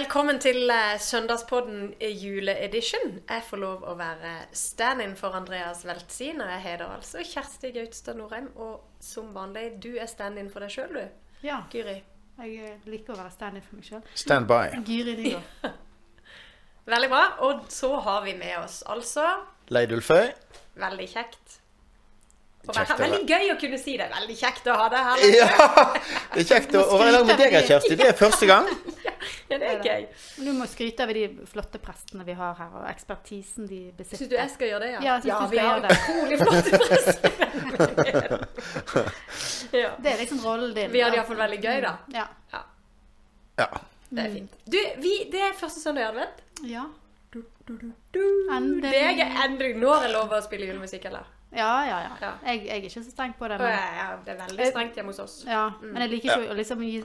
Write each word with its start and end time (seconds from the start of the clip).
Velkommen 0.00 0.38
til 0.40 0.70
eh, 0.72 0.96
Søndagspodden 0.98 1.90
juleedition. 2.00 3.18
Jeg 3.28 3.42
får 3.44 3.58
lov 3.60 3.82
å 3.84 3.96
være 3.98 4.30
stand-in 4.56 5.12
for 5.18 5.36
Andreas 5.36 5.82
Weltzin, 5.84 6.40
og 6.40 6.48
jeg 6.54 6.62
heter 6.64 6.86
altså 6.86 7.20
Kjersti 7.26 7.68
Gautstad 7.74 8.16
Norheim. 8.16 8.46
Og 8.56 8.78
som 9.04 9.28
vanlig, 9.34 9.66
du 9.82 9.90
er 10.00 10.08
stand-in 10.08 10.48
for 10.48 10.64
deg 10.64 10.72
sjøl, 10.72 10.96
du. 10.96 11.36
Ja, 11.44 11.58
Guri. 11.68 11.98
jeg 12.40 12.56
eh, 12.64 12.88
liker 12.88 13.12
å 13.12 13.18
være 13.20 13.34
stand-in 13.34 13.66
for 13.66 13.76
meg 13.76 13.90
sjøl. 13.90 14.06
Stand 14.22 14.48
by. 14.48 14.80
Guri 14.88 15.18
Nygaard. 15.20 15.68
Veldig 16.94 17.12
bra. 17.12 17.24
Og 17.50 17.66
så 17.68 17.92
har 18.06 18.24
vi 18.24 18.38
med 18.40 18.56
oss 18.62 18.80
altså 18.88 19.26
Leidulføy. 19.68 20.30
Veldig 20.80 21.10
kjekt. 21.12 21.60
Og 22.68 22.76
Kjekt 22.76 22.92
å 22.92 22.96
veldig 23.00 23.20
gøy 23.28 23.52
å 23.52 23.60
kunne 23.60 23.78
si 23.80 23.98
det. 24.00 24.08
Veldig 24.12 24.34
kjekt 24.36 24.66
å 24.68 24.80
ha 24.80 24.88
deg 24.92 25.06
her. 25.10 25.22
Ja! 25.32 25.84
Det 26.32 26.42
er 26.42 26.48
kjekt 26.54 26.74
å 26.76 26.86
å 26.88 26.98
være 27.00 27.12
i 27.12 27.14
lag 27.18 27.28
med 27.28 27.40
deg, 27.40 27.54
Kjersti. 27.68 27.96
Det 28.00 28.08
er 28.14 28.16
første 28.16 28.48
gang. 28.48 28.68
Ja, 29.50 29.58
det 29.58 29.66
er 29.68 29.82
gøy. 29.84 30.06
Du 30.46 30.50
må 30.56 30.66
skryte 30.70 31.04
av 31.04 31.12
de 31.14 31.24
flotte 31.50 31.80
prestene 31.82 32.24
vi 32.24 32.34
har 32.38 32.54
her, 32.58 32.70
og 32.80 32.86
ekspertisen 32.90 33.66
de 33.68 33.80
besitter. 33.96 34.22
Syns 34.22 34.30
du 34.32 34.36
jeg 34.38 34.52
skal 34.54 34.70
gjøre 34.72 34.80
det, 34.86 34.90
ja? 34.94 35.00
Ja, 35.04 35.16
ja 35.28 35.40
vi 35.50 35.58
har 35.60 35.84
utrolig 35.84 36.38
flotte 36.40 36.80
prester. 36.84 37.30
ja. 39.82 39.90
Det 39.98 40.12
er 40.12 40.18
liksom 40.22 40.40
rollen 40.44 40.74
din. 40.74 40.92
Vi 40.92 41.00
har 41.04 41.10
det 41.12 41.20
iallfall 41.20 41.42
veldig 41.42 41.60
gøy, 41.64 41.80
da. 41.84 41.94
Ja. 42.16 42.26
Ja, 42.54 42.62
Ja. 43.60 43.68
det 44.08 44.24
er 44.24 44.32
fint. 44.38 44.56
Du, 44.64 44.78
vi, 45.04 45.12
det 45.32 45.42
er 45.50 45.58
første 45.58 45.80
søndag 45.82 46.02
i 46.02 46.10
advent. 46.14 46.42
Ja. 46.70 46.86
Du, 47.32 47.42
Endelig. 48.50 48.90
Det 48.90 49.02
er 49.22 49.44
endelig. 49.44 49.76
Nå 49.78 49.92
er 49.94 50.08
det 50.08 50.14
lov 50.16 50.32
å 50.34 50.40
spille 50.42 50.66
julemusikk, 50.66 51.04
eller? 51.06 51.28
Ja, 51.54 51.84
ja, 51.86 51.98
ja. 52.02 52.10
Ja. 52.22 52.30
Jeg, 52.46 52.64
jeg 52.66 52.72
er 52.74 52.82
ikke 52.88 53.02
så 53.02 53.10
streng 53.10 53.34
på 53.38 53.48
det. 53.50 53.58
Men, 53.58 53.70
ja, 53.74 53.86
ja, 53.98 54.08
det 54.26 54.32
er 54.34 54.40
veldig 54.44 54.66
strengt 54.70 54.98
hjemme 54.98 55.12
hos 55.14 55.20
oss. 55.22 55.36
ja, 55.46 55.64
men 55.82 56.02
jeg 56.04 56.10
liker 56.16 56.32
ikke 56.34 56.50
å 56.54 56.56
liksom 56.58 56.82
gi 56.86 57.00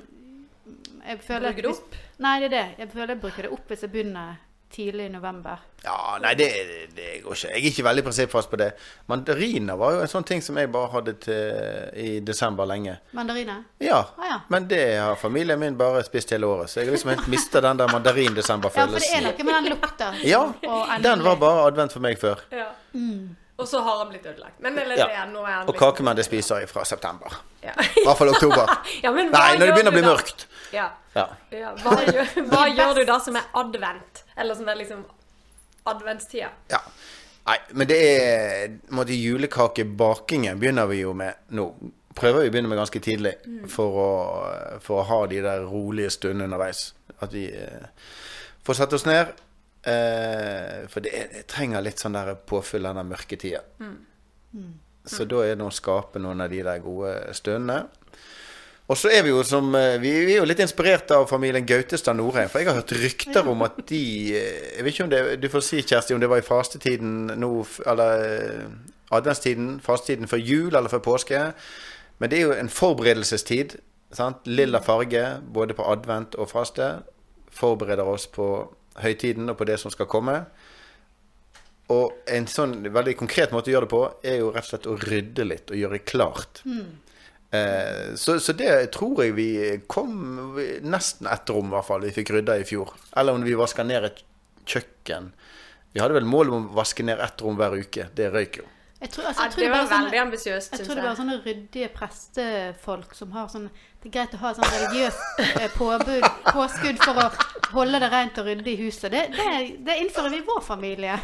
jeg 1.07 1.19
føler 1.21 1.51
Bruker 1.51 1.61
det 1.61 1.71
hvis- 1.71 1.79
opp? 1.79 1.95
Nei, 2.19 2.39
det 2.39 2.45
er 2.45 2.55
det. 2.57 2.65
Jeg 2.79 2.89
føler 2.89 3.07
jeg 3.15 3.21
bruker 3.21 3.41
det 3.43 3.51
opp 3.51 3.67
hvis 3.69 3.81
jeg 3.81 3.91
begynner 3.91 4.35
tidlig 4.75 5.05
i 5.05 5.09
november. 5.13 5.59
Ja, 5.85 6.17
nei, 6.19 6.33
det, 6.35 6.47
det 6.95 7.21
går 7.23 7.31
ikke. 7.37 7.49
Jeg 7.53 7.61
er 7.61 7.67
ikke 7.69 7.83
veldig 7.85 8.03
prinsippfast 8.03 8.49
på 8.51 8.57
det. 8.57 8.71
Mandariner 9.07 9.77
var 9.77 9.93
jo 9.93 10.01
en 10.01 10.07
sånn 10.11 10.25
ting 10.25 10.41
som 10.41 10.57
jeg 10.57 10.71
bare 10.73 10.89
hadde 10.91 11.13
til 11.21 12.01
i 12.01 12.19
desember 12.25 12.65
lenge. 12.67 12.97
Mandariner? 13.13 13.61
Ja, 13.79 14.01
Ah, 14.17 14.25
ja. 14.27 14.39
men 14.49 14.67
det 14.67 14.81
har 14.99 15.15
familien 15.15 15.59
min 15.59 15.77
bare 15.77 16.03
spist 16.03 16.29
hele 16.31 16.49
året. 16.49 16.67
Så 16.73 16.81
jeg 16.81 16.87
har 16.89 16.95
liksom 16.97 17.13
helt 17.13 17.27
mista 17.31 17.61
den 17.61 17.77
der 17.77 17.87
Ja, 17.87 17.99
for 17.99 18.99
det 18.99 19.13
er 19.13 19.21
noe 19.21 19.43
med 19.45 19.55
den 19.55 19.71
lukta. 19.77 20.11
Ja, 20.25 20.53
den 21.01 21.23
var 21.23 21.35
bare 21.37 21.67
advent 21.69 21.91
for 21.93 21.99
meg 22.01 22.17
før. 22.19 22.41
Ja. 22.51 22.71
Mm. 22.93 23.35
Og 23.57 23.67
så 23.67 23.79
har 23.79 23.97
han 24.01 24.09
blitt 24.11 24.25
ødelagt. 24.27 24.59
Men 24.59 24.77
eller, 24.77 24.97
Ja. 24.99 25.05
det 25.07 25.15
er, 25.15 25.27
nå 25.31 25.43
er 25.45 25.53
han 25.53 25.69
Og 25.71 25.77
kakemenn 25.79 26.17
det 26.17 26.25
spiser 26.27 26.59
jeg 26.59 26.69
fra 26.69 26.83
september. 26.85 27.37
Ja. 27.63 27.71
I 27.71 28.03
hvert 28.03 28.17
fall 28.19 28.29
oktober. 28.33 28.71
ja, 29.03 29.11
Nei, 29.11 29.55
når 29.55 29.65
det 29.65 29.73
begynner 29.77 29.93
å 29.93 29.95
bli 29.95 30.01
da? 30.03 30.09
mørkt. 30.11 30.47
Ja. 30.75 30.89
Ja. 31.15 31.27
ja. 31.55 31.71
Hva, 31.79 31.93
gjør, 32.03 32.33
hva 32.51 32.65
gjør 32.67 32.99
du 32.99 33.03
da 33.07 33.19
som 33.23 33.37
er 33.39 33.45
advent? 33.53 34.23
Eller 34.35 34.59
som 34.59 34.67
er 34.67 34.75
liksom 34.81 35.05
adventstida? 35.87 36.49
Ja. 36.73 36.81
Nei, 37.45 37.57
men 37.77 37.87
det 37.87 37.99
er 38.01 38.75
måtte, 38.97 39.13
Julekakebakingen 39.15 40.59
begynner 40.59 40.89
vi 40.89 41.03
jo 41.03 41.13
med 41.13 41.33
nå. 41.55 41.69
Prøver 42.15 42.45
vi 42.45 42.49
å 42.49 42.51
begynne 42.55 42.71
med 42.71 42.79
ganske 42.79 42.99
tidlig 43.03 43.33
for 43.71 43.97
å, 44.01 44.11
for 44.83 45.01
å 45.01 45.07
ha 45.09 45.17
de 45.27 45.41
der 45.43 45.65
rolige 45.67 46.13
stundene 46.15 46.47
underveis. 46.47 46.89
At 47.19 47.33
vi 47.35 47.49
eh, 47.51 47.87
får 48.65 48.79
sette 48.79 48.95
oss 48.95 49.05
ned. 49.07 49.33
Eh, 49.85 50.85
for 50.89 51.05
det, 51.05 51.13
jeg 51.13 51.45
trenger 51.51 51.83
litt 51.85 52.01
sånn 52.01 52.17
der 52.17 52.33
påfyll 52.49 52.87
denne 52.87 53.03
mørketida. 53.05 53.61
Så 55.05 55.27
da 55.29 55.43
er 55.45 55.59
det 55.59 55.67
å 55.67 55.73
skape 55.73 56.21
noen 56.21 56.41
av 56.41 56.49
de 56.49 56.63
der 56.65 56.81
gode 56.81 57.13
stundene. 57.37 57.83
Og 58.85 58.97
så 58.97 59.09
er 59.09 59.23
vi 59.25 59.31
jo 59.31 59.41
som 59.45 59.73
eh, 59.77 59.97
Vi 60.01 60.11
vi 60.27 60.35
er 60.35 60.43
jo 60.43 60.49
litt 60.49 60.61
inspirert 60.61 61.09
av 61.15 61.25
familien 61.29 61.65
Gautestad 61.65 62.17
Norheim. 62.17 62.49
For 62.51 62.61
jeg 62.61 62.69
har 62.69 62.77
hørt 62.77 62.93
rykter 63.01 63.47
om 63.49 63.63
at 63.65 63.79
de 63.89 64.01
eh, 64.37 64.75
Jeg 64.75 64.85
vet 64.85 64.93
ikke 64.93 65.07
om 65.07 65.13
det 65.13 65.21
Du 65.41 65.49
får 65.49 65.65
si, 65.65 65.81
Kjersti, 65.81 66.13
om 66.13 66.21
det 66.21 66.29
var 66.29 66.41
i 66.41 66.45
fastetiden 66.45 67.33
nå 67.41 67.49
Eller 67.85 68.25
eh, 68.27 68.69
adventstiden, 69.15 69.79
fastetiden 69.85 70.29
før 70.29 70.41
jul 70.41 70.75
eller 70.75 70.89
før 70.89 71.01
påske. 71.05 71.41
Men 72.19 72.29
det 72.29 72.39
er 72.39 72.47
jo 72.47 72.55
en 72.57 72.71
forberedelsestid. 72.73 73.75
Sant? 74.11 74.47
Lilla 74.49 74.81
farge 74.83 75.21
både 75.53 75.77
på 75.77 75.85
advent 75.87 76.35
og 76.41 76.49
faste. 76.49 76.87
Forbereder 77.53 78.09
oss 78.09 78.25
på 78.27 78.47
høytiden 79.03 79.51
og 79.51 79.57
på 79.59 79.67
det 79.67 79.79
som 79.81 79.93
skal 79.93 80.09
komme. 80.11 80.41
Og 81.93 82.29
en 82.33 82.47
sånn 82.49 82.79
veldig 82.89 83.13
konkret 83.19 83.51
måte 83.53 83.69
å 83.69 83.75
gjøre 83.75 83.87
det 83.87 83.93
på, 83.93 84.03
er 84.25 84.39
jo 84.41 84.51
rett 84.53 84.65
og 84.65 84.71
slett 84.71 84.87
å 84.89 84.95
rydde 85.03 85.45
litt 85.45 85.73
og 85.73 85.77
gjøre 85.77 85.99
klart. 86.07 86.63
Eh, 87.53 88.15
så, 88.17 88.39
så 88.41 88.55
det 88.57 88.71
tror 88.95 89.21
jeg 89.23 89.35
vi 89.37 89.49
kom 89.91 90.55
nesten 90.81 91.29
ett 91.29 91.51
rom, 91.53 91.69
i 91.69 91.75
hvert 91.75 91.89
fall, 91.89 92.07
vi 92.07 92.15
fikk 92.15 92.33
rydda 92.37 92.57
i 92.61 92.65
fjor. 92.67 92.95
Eller 93.17 93.37
om 93.37 93.45
vi 93.45 93.57
vaska 93.59 93.85
ned 93.85 94.09
et 94.09 94.23
kjøkken. 94.65 95.29
Vi 95.93 96.01
hadde 96.01 96.17
vel 96.17 96.25
mål 96.27 96.51
om 96.51 96.71
å 96.71 96.79
vaske 96.79 97.05
ned 97.05 97.21
ett 97.23 97.43
rom 97.45 97.59
hver 97.59 97.77
uke. 97.77 98.09
Det 98.17 98.31
røyk 98.33 98.63
jo. 98.63 98.65
Jeg 98.95 99.11
tror, 99.11 99.27
altså, 99.29 99.41
Ja, 99.41 99.45
jeg 99.45 99.53
tror 99.53 99.63
det 99.63 99.71
var 99.75 99.89
veldig 99.91 100.19
ambisiøst, 100.19 100.71
Jeg 100.71 100.79
Jeg 100.79 100.87
tror 100.87 100.95
det 100.95 101.03
var 101.05 101.17
sånne 101.19 101.35
ryddige 101.43 101.89
prestefolk 101.93 103.13
som 103.13 103.31
har 103.35 103.47
sånn 103.51 103.69
Det 104.05 104.11
er 104.11 104.19
greit 104.19 104.33
å 104.37 104.39
ha 104.43 104.49
et 104.53 104.57
sånt 104.59 104.73
religiøst 104.75 105.39
eh, 105.41 105.71
påbud, 105.73 106.25
påskudd 106.53 106.99
for 107.01 107.17
å 107.23 107.23
holde 107.71 107.97
det 108.03 108.09
rent 108.11 108.35
og 108.37 108.45
ryddig 108.45 108.75
i 108.75 108.83
huset. 108.83 109.07
Det, 109.09 109.23
det, 109.33 109.45
det 109.87 109.95
innfører 110.03 110.29
vi 110.29 110.41
i 110.43 110.43
vår 110.45 110.59
familie. 110.61 111.15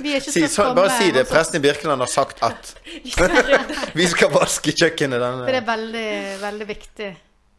Vi 0.00 0.14
er 0.14 0.22
ikke 0.22 0.32
Si, 0.32 0.46
så 0.48 0.70
bare 0.72 0.94
si 0.96 1.10
det. 1.12 1.26
Presten 1.28 1.58
i 1.58 1.62
Birkeland 1.66 2.00
har 2.00 2.08
sagt 2.08 2.40
at 2.48 2.70
vi 3.98 4.06
skal 4.08 4.32
vaske 4.32 4.72
kjøkkenet 4.72 5.20
For 5.20 5.50
det 5.52 5.60
er 5.60 5.66
veldig, 5.68 6.06
veldig 6.46 6.68
viktig 6.70 7.10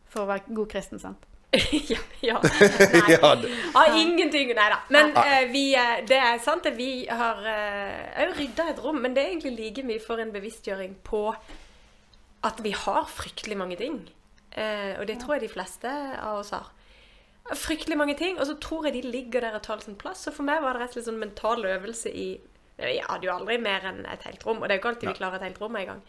for 0.10 0.24
å 0.26 0.32
være 0.32 0.58
god 0.62 0.72
kristen, 0.74 1.04
sant? 1.04 1.30
ja, 1.94 2.00
ja. 2.26 2.40
Nei. 2.96 3.04
Ja, 3.14 3.36
det- 3.38 3.52
Har 3.76 4.00
ingenting 4.02 4.56
Nei 4.58 4.66
da. 4.74 4.80
Men 4.98 5.14
eh, 5.28 5.46
vi, 5.54 5.64
eh, 5.78 6.02
det 6.10 6.18
er 6.18 6.42
sant 6.42 6.66
at 6.66 6.74
vi 6.80 7.06
har 7.06 7.46
uh, 7.46 8.34
rydda 8.34 8.72
et 8.74 8.82
rom, 8.82 8.98
men 9.06 9.14
det 9.14 9.28
er 9.28 9.36
egentlig 9.36 9.54
like 9.62 9.86
mye 9.86 10.02
for 10.02 10.26
en 10.26 10.34
bevisstgjøring 10.34 10.98
på 11.06 11.28
at 12.44 12.66
vi 12.66 12.74
har 12.74 13.06
fryktelig 13.14 13.62
mange 13.62 13.78
ting. 13.78 14.02
Eh, 14.54 14.94
og 15.00 15.08
det 15.10 15.20
tror 15.22 15.38
jeg 15.38 15.48
de 15.48 15.54
fleste 15.54 15.92
av 16.20 16.42
oss 16.42 16.54
har. 16.54 16.70
Fryktelig 17.60 17.98
mange 18.00 18.16
ting, 18.16 18.38
og 18.40 18.48
så 18.48 18.56
tror 18.62 18.88
jeg 18.88 18.96
de 18.96 19.14
ligger 19.14 19.44
der 19.44 19.58
og 19.58 19.64
tar 19.66 19.82
sin 19.84 19.98
plass. 20.00 20.24
Så 20.26 20.34
for 20.36 20.48
meg 20.48 20.62
var 20.64 20.78
det 20.78 20.84
rett 20.84 20.94
og 20.94 21.00
slett 21.00 21.10
sånn 21.10 21.24
mental 21.24 21.66
øvelse 21.68 22.12
i 22.12 22.28
Jeg 22.80 23.04
hadde 23.06 23.28
jo 23.28 23.34
aldri 23.36 23.60
mer 23.62 23.84
enn 23.86 24.00
et 24.10 24.24
helt 24.26 24.46
rom, 24.48 24.62
og 24.62 24.66
det 24.66 24.74
er 24.74 24.80
jo 24.80 24.82
ikke 24.82 24.92
alltid 24.96 25.10
vi 25.12 25.20
klarer 25.20 25.38
et 25.38 25.46
helt 25.46 25.60
rom 25.62 25.76
engang. 25.78 26.00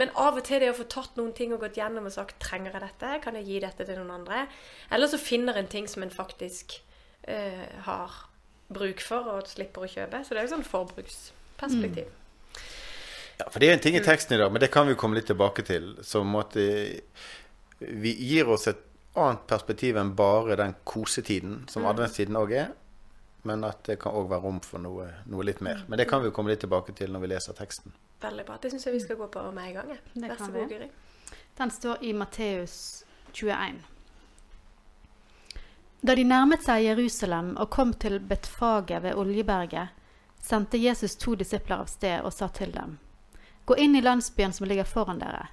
Men 0.00 0.10
av 0.18 0.38
og 0.40 0.44
til 0.46 0.62
det 0.62 0.70
å 0.72 0.76
få 0.76 0.86
tatt 0.90 1.18
noen 1.18 1.34
ting 1.36 1.52
og 1.54 1.60
gått 1.62 1.76
gjennom 1.78 2.08
og 2.08 2.14
sagt 2.14 2.40
trenger 2.42 2.72
jeg 2.74 2.82
dette, 2.86 3.10
kan 3.22 3.36
jeg 3.38 3.46
gi 3.46 3.60
dette 3.62 3.86
til 3.86 4.00
noen 4.00 4.14
andre? 4.16 4.46
Eller 4.90 5.10
så 5.12 5.20
finner 5.20 5.58
en 5.60 5.68
ting 5.70 5.86
som 5.90 6.02
en 6.02 6.10
faktisk 6.10 6.78
uh, 7.28 7.66
har 7.86 8.16
bruk 8.72 9.04
for 9.04 9.28
og 9.34 9.50
slipper 9.50 9.84
å 9.84 9.90
kjøpe. 9.92 10.22
Så 10.24 10.32
det 10.32 10.42
er 10.42 10.48
jo 10.48 10.54
sånn 10.54 10.66
forbruksperspektiv. 10.66 12.08
Ja, 13.38 13.46
for 13.48 13.60
det 13.60 13.68
er 13.68 13.76
en 13.76 13.84
ting 13.84 13.96
i 13.98 14.04
teksten 14.04 14.36
i 14.36 14.40
dag, 14.40 14.52
men 14.52 14.64
det 14.64 14.72
kan 14.72 14.88
vi 14.88 14.96
komme 14.98 15.18
litt 15.18 15.28
tilbake 15.30 15.64
til. 15.66 15.92
Som 16.06 16.34
at 16.40 16.56
eh, 16.60 17.02
vi 17.88 18.14
gir 18.14 18.48
oss 18.48 18.68
et 18.70 18.80
annet 19.14 19.46
perspektiv 19.46 19.96
enn 20.00 20.14
bare 20.16 20.56
den 20.56 20.74
kosetiden, 20.84 21.64
som 21.68 21.86
adventstiden 21.86 22.38
òg 22.38 22.54
er. 22.56 22.72
Men 23.42 23.64
at 23.66 23.82
det 23.88 23.98
kan 24.02 24.14
òg 24.14 24.28
være 24.30 24.44
rom 24.44 24.60
for 24.62 24.82
noe, 24.82 25.08
noe 25.26 25.44
litt 25.44 25.60
mer. 25.60 25.82
Men 25.90 25.98
det 25.98 26.06
kan 26.10 26.22
vi 26.22 26.30
jo 26.30 26.34
komme 26.34 26.52
litt 26.52 26.62
tilbake 26.62 26.94
til 26.94 27.10
når 27.10 27.24
vi 27.24 27.30
leser 27.32 27.56
teksten. 27.58 27.94
Veldig 28.22 28.44
bra. 28.46 28.58
Det 28.62 28.70
syns 28.70 28.86
jeg 28.86 28.94
vi 28.94 29.00
skal 29.02 29.18
gå 29.18 29.26
på 29.34 29.42
med 29.50 29.70
en 29.70 29.74
gang. 29.80 29.96
Det 30.14 30.28
Vær 30.28 30.36
så 30.36 30.44
kan 30.44 30.52
god, 30.52 30.68
vi. 30.68 30.76
Guri. 30.76 30.90
Den 31.58 31.72
står 31.74 32.04
i 32.06 32.12
Matteus 32.12 32.76
21. 33.32 33.80
Da 36.02 36.14
de 36.18 36.24
nærmet 36.26 36.62
seg 36.64 36.86
Jerusalem 36.86 37.56
og 37.62 37.70
kom 37.70 37.92
til 37.94 38.20
Betfaget 38.20 39.02
ved 39.02 39.18
Oljeberget, 39.18 39.90
sendte 40.42 40.78
Jesus 40.78 41.14
to 41.16 41.34
disipler 41.38 41.82
av 41.82 41.90
sted 41.90 42.22
og 42.22 42.32
sa 42.34 42.48
til 42.50 42.72
dem, 42.74 42.98
Gå 43.64 43.76
inn 43.78 43.94
i 43.94 44.02
landsbyen 44.02 44.52
som 44.52 44.66
ligger 44.66 44.84
foran 44.84 45.20
dere. 45.22 45.46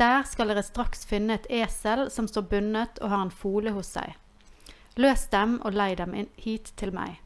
Der 0.00 0.22
skal 0.24 0.48
dere 0.48 0.64
straks 0.64 1.04
finne 1.04 1.36
et 1.36 1.46
esel 1.52 2.06
som 2.08 2.28
står 2.28 2.46
bundet 2.48 3.00
og 3.04 3.10
har 3.12 3.24
en 3.26 3.34
fole 3.34 3.74
hos 3.76 3.92
seg. 3.98 4.14
Løs 4.96 5.26
dem 5.28 5.58
og 5.60 5.76
lei 5.76 5.92
dem 5.98 6.14
hit 6.40 6.72
til 6.80 6.94
meg. 6.96 7.18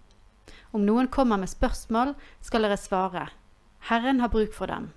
Om 0.75 0.83
noen 0.83 1.07
kommer 1.07 1.39
med 1.39 1.53
spørsmål, 1.53 2.17
skal 2.43 2.67
dere 2.67 2.79
svare, 2.81 3.29
Herren 3.87 4.19
har 4.21 4.33
bruk 4.33 4.55
for 4.57 4.67
dem. 4.67 4.89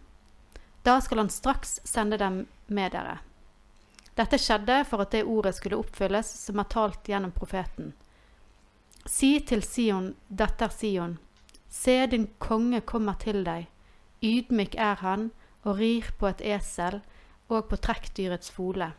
Da 0.81 0.97
skal 1.01 1.21
han 1.21 1.29
straks 1.29 1.79
sende 1.85 2.18
dem 2.18 2.47
med 2.68 2.95
dere. 2.95 3.19
Dette 4.18 4.39
skjedde 4.41 4.79
for 4.89 5.03
at 5.03 5.12
det 5.13 5.27
ordet 5.29 5.53
skulle 5.57 5.77
oppfylles 5.77 6.29
som 6.39 6.57
er 6.57 6.69
talt 6.71 7.06
gjennom 7.06 7.33
profeten. 7.35 7.91
Si 9.06 9.35
til 9.45 9.62
Sion, 9.62 10.15
dette 10.27 10.69
Sion, 10.74 11.19
se 11.69 12.00
din 12.09 12.25
konge 12.39 12.81
kommer 12.81 13.19
til 13.21 13.44
deg. 13.45 13.68
Ydmyk 14.25 14.79
er 14.81 14.97
han 15.03 15.29
og 15.62 15.77
rir 15.77 16.09
på 16.18 16.31
et 16.31 16.41
esel 16.56 17.03
og 17.47 17.69
på 17.69 17.79
trekkdyrets 17.79 18.51
fole. 18.53 18.91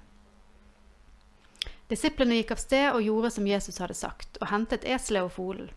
Disiplene 1.89 2.37
gikk 2.37 2.53
av 2.53 2.61
sted 2.61 2.87
og 2.93 3.05
gjorde 3.05 3.31
som 3.33 3.47
Jesus 3.49 3.79
hadde 3.81 3.97
sagt, 3.97 4.37
og 4.43 4.51
hentet 4.53 4.85
eselet 4.85 5.25
og 5.25 5.33
folen. 5.33 5.71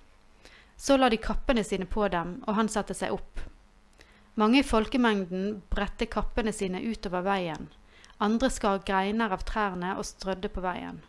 Så 0.75 0.97
la 0.97 1.07
de 1.11 1.19
kappene 1.21 1.63
sine 1.63 1.85
på 1.85 2.07
dem, 2.11 2.39
og 2.47 2.57
han 2.57 2.71
satte 2.71 2.95
seg 2.97 3.13
opp. 3.15 3.39
Mange 4.35 4.59
i 4.59 4.65
folkemengden 4.65 5.61
bredte 5.71 6.07
kappene 6.09 6.51
sine 6.55 6.81
utover 6.81 7.23
veien. 7.23 7.69
Andre 8.21 8.49
skar 8.53 8.83
greiner 8.87 9.31
av 9.33 9.45
trærne 9.47 9.95
og 9.97 10.07
strødde 10.07 10.51
på 10.51 10.63
veien. 10.63 11.01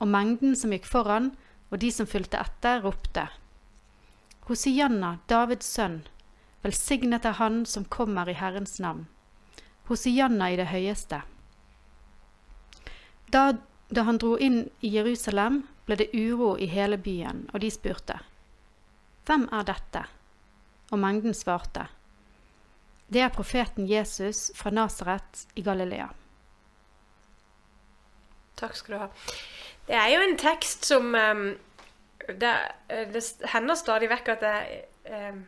og 0.00 0.08
mengden 0.08 0.54
som 0.56 0.72
gikk 0.72 0.86
foran, 0.88 1.26
og 1.68 1.82
de 1.82 1.90
som 1.92 2.06
fulgte 2.08 2.40
etter, 2.40 2.80
ropte. 2.80 3.26
Hosianna, 4.48 5.18
Davids 5.28 5.68
sønn, 5.68 6.00
velsignet 6.64 7.26
er 7.28 7.36
Han 7.36 7.66
som 7.66 7.84
kommer 7.84 8.28
i 8.28 8.32
Herrens 8.32 8.80
navn. 8.80 9.06
Hosianna 9.90 10.52
i 10.52 10.56
det 10.60 10.68
høyeste. 10.70 11.20
Da, 13.30 13.42
da 13.90 14.06
han 14.06 14.18
dro 14.22 14.36
inn 14.38 14.64
i 14.86 14.92
Jerusalem, 14.94 15.64
ble 15.86 15.98
det 15.98 16.10
uro 16.14 16.54
i 16.58 16.68
hele 16.70 16.98
byen, 16.98 17.48
og 17.50 17.62
de 17.64 17.70
spurte. 17.74 18.20
Hvem 19.26 19.48
er 19.54 19.66
dette? 19.66 20.04
Og 20.90 20.98
mengden 20.98 21.34
svarte. 21.34 21.88
Det 23.10 23.22
er 23.22 23.34
profeten 23.34 23.88
Jesus 23.90 24.50
fra 24.54 24.70
Nasaret 24.70 25.44
i 25.58 25.62
Galilea. 25.66 26.08
Takk 28.60 28.76
skal 28.78 28.94
du 28.94 29.00
ha. 29.02 29.08
Det 29.88 29.96
er 29.98 30.10
jo 30.14 30.20
en 30.22 30.36
tekst 30.38 30.86
som 30.86 31.14
um, 31.14 31.46
det, 32.28 32.52
det, 33.10 33.22
hender 33.50 33.78
stadig 33.78 34.10
vekk 34.12 34.34
at 34.36 34.44
det 34.44 34.58
um, 35.10 35.40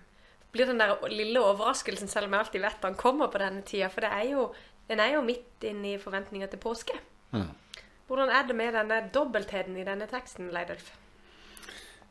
blir 0.53 0.69
den 0.69 0.81
der 0.81 0.97
lille 1.09 1.41
overraskelsen, 1.41 2.09
selv 2.09 2.29
om 2.29 2.37
jeg 2.37 2.45
alltid 2.45 2.65
vet 2.65 2.85
han 2.85 2.99
kommer 3.01 3.33
på 3.33 3.41
denne 3.41 3.63
tida. 3.67 3.89
For 3.93 4.05
det 4.05 4.13
er 4.13 4.27
jo, 4.31 4.47
den 4.89 5.01
er 5.01 5.15
jo 5.17 5.25
midt 5.27 5.65
inne 5.69 5.95
i 5.95 6.01
forventninga 6.01 6.51
til 6.53 6.61
påske. 6.61 6.97
Mm. 7.33 7.49
Hvordan 8.07 8.29
er 8.29 8.47
det 8.47 8.57
med 8.57 8.75
denne 8.77 8.99
dobbeltheten 9.15 9.79
i 9.81 9.87
denne 9.89 10.07
teksten, 10.11 10.51
Leidulf? 10.53 10.91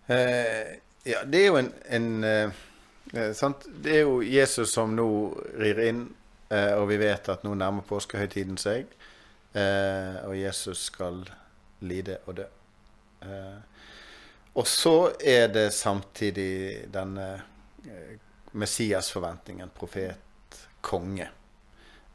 Eh, 0.09 0.79
ja, 1.05 1.21
det 1.25 1.43
er 1.43 1.45
jo 1.45 1.59
en, 1.59 1.69
en 1.85 2.23
eh, 2.25 3.33
sant? 3.38 3.67
Det 3.83 3.99
er 3.99 4.01
jo 4.07 4.21
Jesus 4.25 4.73
som 4.73 4.95
nå 4.97 5.07
rir 5.61 5.83
inn, 5.85 6.07
eh, 6.49 6.73
og 6.79 6.88
vi 6.89 6.97
vet 7.01 7.29
at 7.29 7.45
nå 7.45 7.53
nærmer 7.53 7.85
påskehøytiden 7.85 8.57
seg. 8.61 8.89
Eh, 9.53 10.17
og 10.25 10.33
Jesus 10.39 10.88
skal 10.89 11.21
lide 11.85 12.17
og 12.25 12.39
dø. 12.39 12.47
Eh, 13.21 13.59
og 14.57 14.67
så 14.67 15.11
er 15.21 15.47
det 15.53 15.69
samtidig 15.75 16.88
denne 16.91 17.29
eh, 17.85 18.17
Messias-forventningen, 18.51 19.71
profet, 19.77 20.59
konge. 20.81 21.27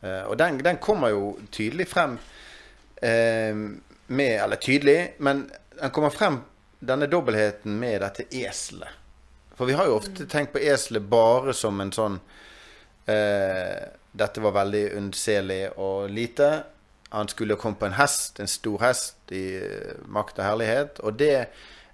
Eh, 0.00 0.22
og 0.22 0.36
den, 0.38 0.60
den, 0.64 0.78
kommer 0.82 1.14
jo 1.14 1.36
tydelig 1.50 1.88
frem 1.88 2.18
eh, 3.02 3.56
med 4.06 4.32
Eller 4.42 4.56
tydelig, 4.56 5.16
men 5.18 5.46
den 5.80 5.90
kommer 5.90 6.10
frem, 6.14 6.40
denne 6.78 7.08
dobbeltheten, 7.10 7.78
med 7.78 8.00
dette 8.04 8.26
eselet. 8.30 9.02
For 9.56 9.66
vi 9.66 9.74
har 9.74 9.88
jo 9.88 9.96
ofte 9.96 10.26
mm. 10.26 10.28
tenkt 10.28 10.52
på 10.52 10.62
eselet 10.62 11.08
bare 11.10 11.54
som 11.56 11.80
en 11.80 11.92
sånn 11.92 12.18
eh, 13.08 13.86
Dette 14.16 14.40
var 14.44 14.54
veldig 14.56 14.84
unnselig 14.96 15.62
og 15.76 16.10
lite. 16.12 16.50
Han 17.12 17.28
skulle 17.28 17.56
komme 17.60 17.76
på 17.80 17.88
en 17.88 17.96
hest, 17.98 18.40
en 18.40 18.48
stor 18.48 18.80
hest 18.84 19.32
i 19.32 19.44
eh, 19.60 19.96
makt 20.08 20.40
og 20.40 20.46
herlighet. 20.46 21.00
Og 21.04 21.18
det 21.20 21.48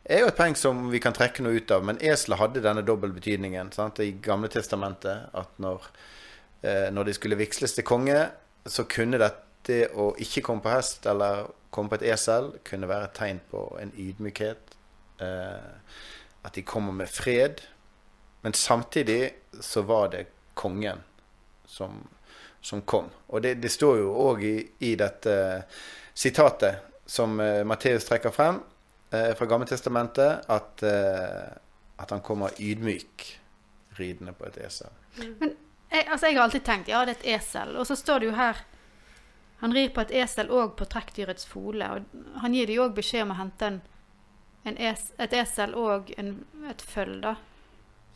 er 0.04 0.22
jo 0.22 0.30
et 0.30 0.38
poeng 0.38 0.56
som 0.58 0.88
vi 0.90 1.00
kan 1.02 1.14
trekke 1.14 1.44
noe 1.44 1.60
ut 1.60 1.70
av. 1.74 1.84
Men 1.86 2.00
eselet 2.02 2.40
hadde 2.40 2.64
denne 2.64 2.84
dobbel 2.86 3.14
betydningen 3.14 3.72
sant? 3.74 4.00
i 4.02 4.14
Gamle 4.22 4.50
Testamentet. 4.52 5.30
At 5.38 5.58
når, 5.62 5.86
eh, 6.62 6.88
når, 6.90 7.10
de 7.10 7.16
skulle 7.18 7.38
vigsles 7.38 7.76
til 7.76 7.86
konge, 7.86 8.18
så 8.66 8.86
kunne 8.90 9.20
dette 9.22 9.84
å 9.94 10.12
ikke 10.18 10.42
komme 10.42 10.64
på 10.64 10.72
hest 10.72 11.06
eller 11.06 11.46
komme 11.72 11.92
på 11.92 12.00
et 12.00 12.08
esel, 12.12 12.50
kunne 12.66 12.90
være 12.90 13.08
et 13.08 13.16
tegn 13.16 13.38
på 13.50 13.62
en 13.80 13.94
ydmykhet. 13.94 14.74
Eh, 15.22 15.70
at 16.42 16.58
de 16.58 16.66
kommer 16.66 16.92
med 16.92 17.08
fred. 17.08 17.62
Men 18.42 18.54
samtidig 18.58 19.32
så 19.60 19.82
var 19.86 20.08
det 20.08 20.26
kongen 20.54 20.98
som, 21.66 22.08
som 22.60 22.82
kom. 22.82 23.06
Og 23.26 23.42
det, 23.42 23.54
det 23.62 23.70
står 23.70 24.00
jo 24.02 24.10
òg 24.26 24.42
i, 24.44 24.56
i, 24.82 24.94
dette 24.98 25.36
sitatet 26.14 26.82
som 27.06 27.38
uh, 27.40 27.62
Matteus 27.66 28.04
trekker 28.08 28.34
frem, 28.34 28.58
eh, 29.14 29.34
fra 29.38 29.46
Gammeltestamentet 29.46 30.48
at, 30.50 30.82
eh, 30.82 31.52
at 32.02 32.10
han 32.10 32.20
kommer 32.24 32.54
ydmyk 32.58 33.26
ridende 33.98 34.32
på 34.32 34.48
et 34.48 34.58
esel. 34.66 34.90
Men 35.18 35.54
jeg, 35.92 36.06
altså 36.08 36.26
jeg 36.26 36.36
har 36.36 36.46
alltid 36.46 36.64
tenkt 36.64 36.88
ja, 36.88 37.04
det 37.04 37.16
er 37.16 37.20
et 37.20 37.40
esel. 37.40 37.76
Og 37.76 37.86
så 37.86 37.96
står 37.98 38.22
det 38.22 38.30
jo 38.30 38.36
her 38.36 38.64
Han 39.62 39.74
rir 39.74 39.92
på 39.94 40.02
et 40.02 40.10
esel 40.24 40.48
og 40.50 40.72
på 40.74 40.88
trekkdyrets 40.90 41.46
fole. 41.46 41.86
Og 41.86 42.40
han 42.42 42.54
gir 42.56 42.66
de 42.66 42.80
òg 42.82 42.96
beskjed 42.96 43.22
om 43.22 43.30
å 43.30 43.38
hente 43.38 43.68
en, 43.68 43.76
en 44.66 44.78
es, 44.90 45.12
et 45.22 45.36
esel 45.38 45.76
og 45.78 46.10
en, 46.18 46.32
et 46.66 46.82
føll, 46.82 47.20
da. 47.22 47.36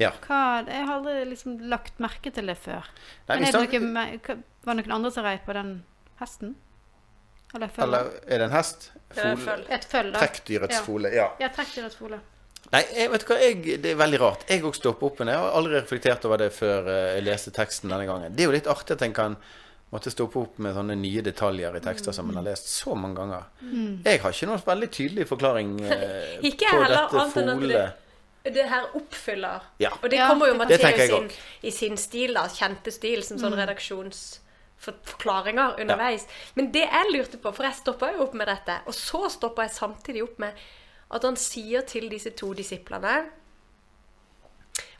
Ja. 0.03 0.11
Hva, 0.27 0.65
jeg 0.67 0.89
har 0.89 0.97
aldri 0.99 1.21
liksom 1.31 1.61
lagt 1.71 2.03
merke 2.03 2.33
til 2.35 2.51
det 2.51 2.59
før. 2.61 2.89
Nei, 3.29 3.39
Men 3.39 3.47
er 3.47 3.55
det 3.55 3.81
noe, 3.85 4.37
var 4.67 4.75
det 4.75 4.83
noen 4.83 4.97
andre 4.99 5.13
som 5.15 5.25
rei 5.25 5.37
på 5.47 5.55
den 5.57 5.71
hesten? 6.19 6.57
Eller, 7.55 7.71
Eller 7.83 8.09
er 8.27 8.39
det 8.39 8.49
en 8.49 8.55
hest? 8.57 8.91
Fole. 9.17 9.61
Et 9.73 9.85
føll, 9.85 10.11
da. 10.13 10.23
Trekkdyrets 10.23 10.75
ja. 10.75 10.81
fole. 10.85 11.13
Ja. 11.15 11.29
ja 11.41 11.51
trekkdyrets 11.55 11.97
fole. 11.99 12.19
Nei, 12.73 12.83
jeg 12.97 13.11
vet 13.13 13.27
hva, 13.29 13.37
jeg, 13.39 13.77
det 13.83 13.93
er 13.93 14.01
veldig 14.01 14.19
rart. 14.21 14.49
Jeg 14.51 14.65
òg 14.67 14.75
stopper 14.75 15.09
opp 15.09 15.21
med 15.21 15.31
det. 15.31 15.37
Jeg 15.37 15.45
har 15.45 15.59
aldri 15.61 15.77
reflektert 15.77 16.27
over 16.27 16.43
det 16.43 16.49
før 16.55 16.89
eh, 16.91 17.13
jeg 17.17 17.27
leste 17.29 17.53
teksten 17.55 17.93
denne 17.93 18.09
gangen. 18.09 18.35
Det 18.35 18.43
er 18.43 18.51
jo 18.51 18.57
litt 18.57 18.71
artig 18.71 18.97
at 18.97 19.05
en 19.07 19.15
kan 19.17 19.37
måtte 19.93 20.11
stoppe 20.11 20.41
opp 20.41 20.57
med 20.63 20.75
sånne 20.75 20.97
nye 20.99 21.23
detaljer 21.25 21.77
i 21.79 21.83
tekster 21.85 22.15
som 22.17 22.33
en 22.33 22.41
har 22.41 22.47
lest 22.49 22.73
så 22.73 22.97
mange 22.99 23.21
ganger. 23.21 23.47
Mm. 23.63 23.93
Jeg 24.03 24.23
har 24.25 24.35
ikke 24.35 24.49
noen 24.51 24.65
veldig 24.67 24.89
tydelig 24.97 25.29
forklaring 25.31 25.77
eh, 25.87 26.33
ikke 26.51 26.73
på 26.73 26.83
heller, 26.83 27.07
dette 27.07 27.29
folet. 27.37 28.03
Det, 28.43 28.55
det 28.57 28.67
her 28.73 28.91
oppfyller. 28.99 29.71
Ja. 29.83 29.93
Og 30.01 30.11
det 30.11 30.25
kommer 30.25 30.51
jo 30.51 30.59
Mathias 30.59 31.31
i 31.63 31.75
sin 31.75 31.95
stil, 32.01 32.35
da, 32.35 32.49
kjente 32.51 32.95
stil, 32.95 33.23
som 33.27 33.39
sånn 33.39 33.55
mm. 33.55 33.61
redaksjons 33.63 34.27
forklaringer 34.79 35.81
underveis. 35.81 36.27
Ja. 36.27 36.53
Men 36.55 36.73
det 36.73 36.85
jeg 36.85 37.13
lurte 37.13 37.39
på, 37.39 37.53
for 37.53 37.67
jeg 37.67 37.79
stoppa 37.79 38.13
jo 38.15 38.27
opp 38.27 38.35
med 38.39 38.49
dette, 38.51 38.81
og 38.87 38.95
så 38.95 39.27
stoppa 39.33 39.67
jeg 39.67 39.77
samtidig 39.77 40.23
opp 40.27 40.39
med 40.43 40.67
at 41.17 41.25
han 41.25 41.39
sier 41.39 41.87
til 41.87 42.09
disse 42.11 42.33
to 42.35 42.53
disiplene 42.59 43.29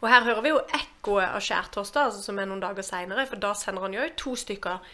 Og 0.01 0.09
her 0.09 0.23
hører 0.23 0.43
vi 0.45 0.53
jo 0.53 0.61
ekkoet 0.77 1.27
av 1.27 1.41
skjærtorsdag, 1.43 2.11
altså 2.11 2.23
som 2.23 2.39
er 2.39 2.47
noen 2.49 2.63
dager 2.63 2.85
seinere, 2.85 3.27
for 3.27 3.41
da 3.41 3.55
sender 3.57 3.83
han 3.83 3.97
jo 3.97 4.05
to 4.17 4.35
stykker 4.37 4.85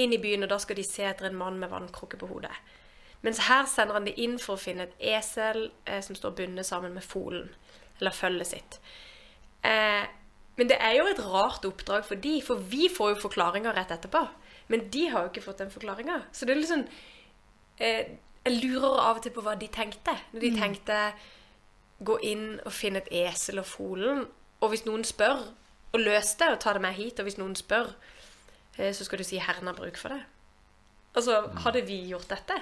inn 0.00 0.12
i 0.12 0.20
byen, 0.20 0.44
og 0.44 0.52
da 0.52 0.58
skal 0.60 0.76
de 0.76 0.84
se 0.86 1.04
etter 1.08 1.26
en 1.28 1.36
mann 1.36 1.58
med 1.58 1.72
vannkrukke 1.72 2.20
på 2.20 2.28
hodet. 2.30 2.52
Mens 3.24 3.42
her 3.48 3.66
sender 3.68 3.98
han 3.98 4.06
det 4.08 4.16
inn 4.20 4.38
for 4.40 4.56
å 4.56 4.60
finne 4.60 4.86
et 4.86 5.02
esel 5.16 5.70
eh, 5.84 6.00
som 6.04 6.16
står 6.16 6.36
bundet 6.38 6.68
sammen 6.68 6.94
med 6.96 7.04
folen, 7.04 7.50
eller 7.98 8.16
følget 8.16 8.52
sitt. 8.52 8.78
Eh, 9.64 10.06
men 10.60 10.68
det 10.68 10.76
er 10.76 10.98
jo 10.98 11.06
et 11.08 11.20
rart 11.24 11.64
oppdrag 11.64 12.02
for 12.04 12.20
de, 12.20 12.34
for 12.44 12.60
vi 12.68 12.90
får 12.92 13.14
jo 13.14 13.20
forklaringer 13.22 13.72
rett 13.72 13.94
etterpå. 13.94 14.20
Men 14.68 14.90
de 14.92 15.06
har 15.08 15.24
jo 15.24 15.30
ikke 15.30 15.44
fått 15.46 15.62
den 15.62 15.70
forklaringa. 15.72 16.18
Så 16.36 16.44
det 16.44 16.52
er 16.52 16.60
liksom 16.60 16.82
eh, 17.80 18.10
Jeg 18.44 18.58
lurer 18.58 19.00
av 19.00 19.16
og 19.16 19.22
til 19.24 19.32
på 19.32 19.44
hva 19.46 19.54
de 19.56 19.70
tenkte. 19.72 20.12
Når 20.34 20.44
de 20.44 20.50
mm. 20.52 20.58
tenkte 20.60 20.98
gå 22.04 22.18
inn 22.28 22.44
og 22.60 22.76
finne 22.76 23.00
et 23.00 23.08
esel 23.22 23.62
og 23.64 23.70
folen. 23.72 24.26
Og 24.60 24.72
hvis 24.72 24.84
noen 24.84 25.04
spør, 25.08 25.46
og 25.90 26.04
løs 26.04 26.34
det 26.36 26.50
og 26.52 26.60
ta 26.60 26.76
det 26.76 26.84
med 26.84 26.92
hit. 26.98 27.16
Og 27.16 27.30
hvis 27.30 27.40
noen 27.40 27.56
spør, 27.56 27.94
eh, 28.76 28.92
så 28.92 29.08
skal 29.08 29.18
du 29.18 29.24
si 29.24 29.40
'Herren 29.40 29.72
har 29.72 29.80
bruk 29.80 29.96
for 29.96 30.12
det'. 30.12 30.28
Altså, 31.16 31.40
mm. 31.40 31.56
hadde 31.56 31.86
vi 31.88 32.04
gjort 32.12 32.28
dette? 32.28 32.60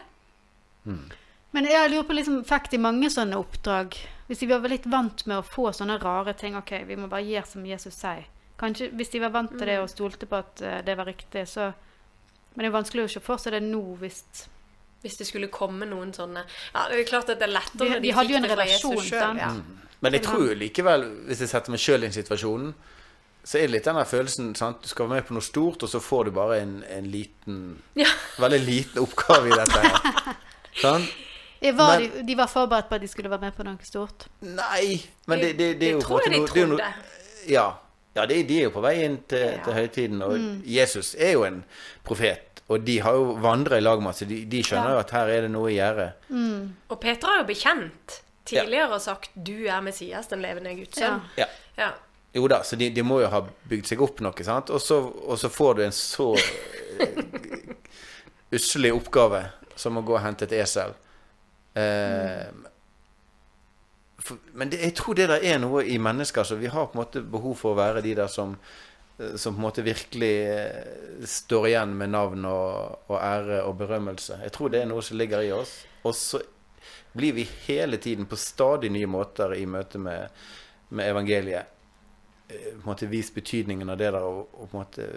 Mm. 0.84 1.10
Men 1.56 1.68
jeg 1.68 1.90
lurer 1.90 2.06
på 2.08 2.16
liksom, 2.16 2.40
Fikk 2.48 2.70
de 2.72 2.80
mange 2.82 3.10
sånne 3.12 3.38
oppdrag? 3.40 3.96
Hvis 4.28 4.42
de 4.42 4.50
var 4.50 4.68
litt 4.68 4.86
vant 4.90 5.24
med 5.26 5.40
å 5.40 5.46
få 5.46 5.70
sånne 5.72 5.96
rare 6.02 6.34
ting 6.36 6.58
OK, 6.58 6.74
vi 6.88 6.98
må 7.00 7.08
bare 7.08 7.24
gjøre 7.24 7.48
som 7.48 7.64
Jesus 7.64 7.96
sier. 7.96 8.26
Kanskje 8.60 8.90
Hvis 8.98 9.14
de 9.14 9.22
var 9.22 9.32
vant 9.34 9.54
til 9.54 9.64
det 9.64 9.78
mm. 9.78 9.86
og 9.86 9.92
stolte 9.92 10.28
på 10.28 10.40
at 10.42 10.62
uh, 10.64 10.78
det 10.84 10.98
var 10.98 11.08
riktig, 11.08 11.46
så 11.48 11.70
Men 12.54 12.66
det 12.66 12.70
er 12.70 12.76
vanskelig 12.76 13.06
å 13.06 13.10
se 13.14 13.24
for 13.24 13.40
seg 13.40 13.56
det 13.56 13.64
nå 13.64 13.82
hvis 14.02 14.22
Hvis 15.04 15.18
det 15.20 15.28
skulle 15.30 15.48
komme 15.52 15.88
noen 15.88 16.12
sånne 16.12 16.44
Ja, 16.44 16.88
det 16.90 17.00
er 17.00 17.08
klart 17.08 17.32
at 17.32 17.40
det 17.40 17.48
er 17.48 17.54
lettere 17.54 17.94
når 17.94 18.02
de, 18.02 18.08
de 18.08 18.14
hadde 18.18 18.34
jo 18.34 18.40
en 18.42 18.50
relasjon, 18.52 19.02
selv, 19.08 19.42
Ja. 19.42 19.52
Mm. 19.56 19.84
Men 19.98 20.14
jeg 20.14 20.22
tror 20.28 20.52
likevel, 20.54 21.04
hvis 21.26 21.40
jeg 21.42 21.50
setter 21.50 21.74
meg 21.74 21.80
sjøl 21.82 22.04
i 22.06 22.08
situasjonen, 22.14 22.68
så 23.42 23.58
er 23.58 23.64
det 23.64 23.72
litt 23.72 23.86
den 23.88 23.96
der 23.98 24.06
følelsen 24.06 24.52
sant? 24.54 24.84
Du 24.84 24.86
skal 24.86 25.08
være 25.08 25.16
med 25.16 25.26
på 25.26 25.34
noe 25.34 25.42
stort, 25.42 25.82
og 25.82 25.90
så 25.90 25.98
får 25.98 26.28
du 26.28 26.30
bare 26.36 26.60
en, 26.62 26.76
en 26.86 27.08
liten 27.10 27.56
ja. 27.98 28.06
Veldig 28.38 28.60
liten 28.62 29.02
oppgave 29.02 29.50
i 29.50 29.58
dette 29.58 30.36
sånn? 30.78 31.08
Var 31.60 31.98
men, 31.98 32.10
de, 32.14 32.22
de, 32.22 32.36
var 32.38 32.46
forberedt 32.46 32.88
på 32.88 32.94
at 32.98 33.02
de 33.02 33.08
skulle 33.10 33.30
være 33.30 33.48
med 33.48 33.56
på 33.56 33.66
noe 33.66 33.86
stort? 33.86 34.28
Nei, 34.46 34.98
men 35.26 35.42
det, 35.42 35.52
det, 35.58 35.72
det 35.80 35.88
er 35.88 35.96
jo 35.96 36.02
tror 36.04 36.26
jeg 36.26 36.34
de 36.36 36.42
trodde. 36.46 36.90
ja. 37.50 37.66
ja 38.14 38.26
de, 38.30 38.42
de, 38.46 38.60
er 38.60 38.68
jo 38.68 38.74
på 38.76 38.82
vei 38.84 38.94
inn 39.06 39.18
til, 39.30 39.46
ja. 39.56 39.58
til 39.64 39.78
høytiden. 39.78 40.22
Og 40.22 40.36
mm. 40.38 40.54
Jesus 40.66 41.14
er 41.18 41.34
jo 41.34 41.44
en 41.48 41.62
profet. 42.06 42.62
Og 42.68 42.84
de 42.84 42.98
har 43.00 43.16
jo 43.16 43.34
vandra 43.42 43.78
i 43.80 43.82
lag 43.82 44.00
med 44.02 44.12
oss, 44.12 44.22
de, 44.28 44.42
de 44.44 44.62
skjønner 44.62 44.92
jo 44.92 45.00
at 45.00 45.12
her 45.16 45.30
er 45.32 45.46
det 45.46 45.52
noe 45.54 45.70
i 45.72 45.78
gjære. 45.78 46.10
Mm. 46.28 46.64
Og 46.92 46.98
Peter 47.00 47.32
har 47.32 47.40
jo 47.40 47.46
bekjent 47.48 48.18
tidligere 48.48 48.92
og 48.92 49.00
sagt 49.00 49.30
'Du 49.34 49.66
er 49.66 49.80
Messias, 49.80 50.28
den 50.28 50.44
levende 50.44 50.74
Guds 50.76 50.98
sønn'. 51.00 51.24
Ja. 51.36 51.46
ja. 51.78 51.90
Jo 52.36 52.46
da, 52.48 52.62
så 52.62 52.76
de, 52.76 52.90
de, 52.90 53.02
må 53.02 53.20
jo 53.20 53.28
ha 53.32 53.40
bygd 53.68 53.88
seg 53.88 54.02
opp 54.04 54.20
noe, 54.20 54.44
sant. 54.44 54.70
Og 54.70 54.80
så, 54.80 55.00
og 55.00 55.38
så 55.40 55.48
får 55.48 55.74
du 55.74 55.82
en 55.86 55.96
så 55.96 56.28
uslig 56.36 57.68
usselig 58.52 58.92
oppgave 58.96 59.42
som 59.76 59.98
å 59.98 60.02
gå 60.04 60.14
og 60.16 60.22
hente 60.24 60.46
et 60.48 60.54
esel. 60.60 60.94
Mm. 61.78 62.66
For, 64.18 64.36
men 64.52 64.70
det, 64.70 64.80
jeg 64.82 64.94
tror 64.98 65.16
det 65.16 65.28
der 65.30 65.44
er 65.46 65.60
noe 65.62 65.84
i 65.86 65.96
mennesker 66.02 66.46
så 66.46 66.58
vi 66.58 66.70
har 66.72 66.90
på 66.90 66.98
en 66.98 67.02
måte 67.04 67.22
behov 67.22 67.54
for 67.60 67.72
å 67.72 67.78
være 67.78 68.02
de 68.04 68.16
der 68.18 68.30
som, 68.32 68.56
eh, 69.16 69.36
som 69.38 69.54
på 69.54 69.62
en 69.62 69.66
måte 69.68 69.84
virkelig 69.86 70.34
eh, 70.50 71.22
står 71.38 71.68
igjen 71.70 71.94
med 72.00 72.12
navn 72.16 72.44
og, 72.50 73.06
og, 73.06 73.16
ære 73.22 73.62
og 73.64 73.78
berømmelse. 73.78 74.40
Jeg 74.42 74.54
tror 74.56 74.74
det 74.74 74.82
er 74.82 74.90
noe 74.90 75.04
som 75.06 75.20
ligger 75.20 75.46
i 75.46 75.52
oss. 75.54 75.78
Og 76.02 76.16
så 76.18 76.42
blir 77.14 77.38
vi 77.38 77.46
hele 77.66 78.00
tiden 78.02 78.26
på 78.28 78.36
stadig 78.36 78.90
nye 78.92 79.08
måter 79.10 79.54
i 79.56 79.64
møte 79.70 80.02
med, 80.02 80.34
med 80.90 81.12
evangeliet 81.14 81.70
eh, 82.50 82.72
på 82.74 82.82
en 82.82 82.88
måte 82.90 83.10
vist 83.10 83.38
betydningen 83.38 83.94
av 83.94 84.02
det 84.02 84.10
der, 84.10 84.26
og, 84.26 84.50
og 84.52 84.66
på 84.66 84.76
en 84.76 84.82
måte 84.82 85.10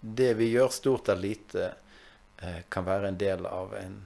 Det 0.00 0.32
vi 0.34 0.50
gjør, 0.50 0.68
stort 0.74 1.08
eller 1.08 1.22
lite, 1.22 1.66
kan 2.68 2.84
være 2.84 3.08
en 3.08 3.18
del 3.20 3.44
av 3.46 3.74
en, 3.78 4.00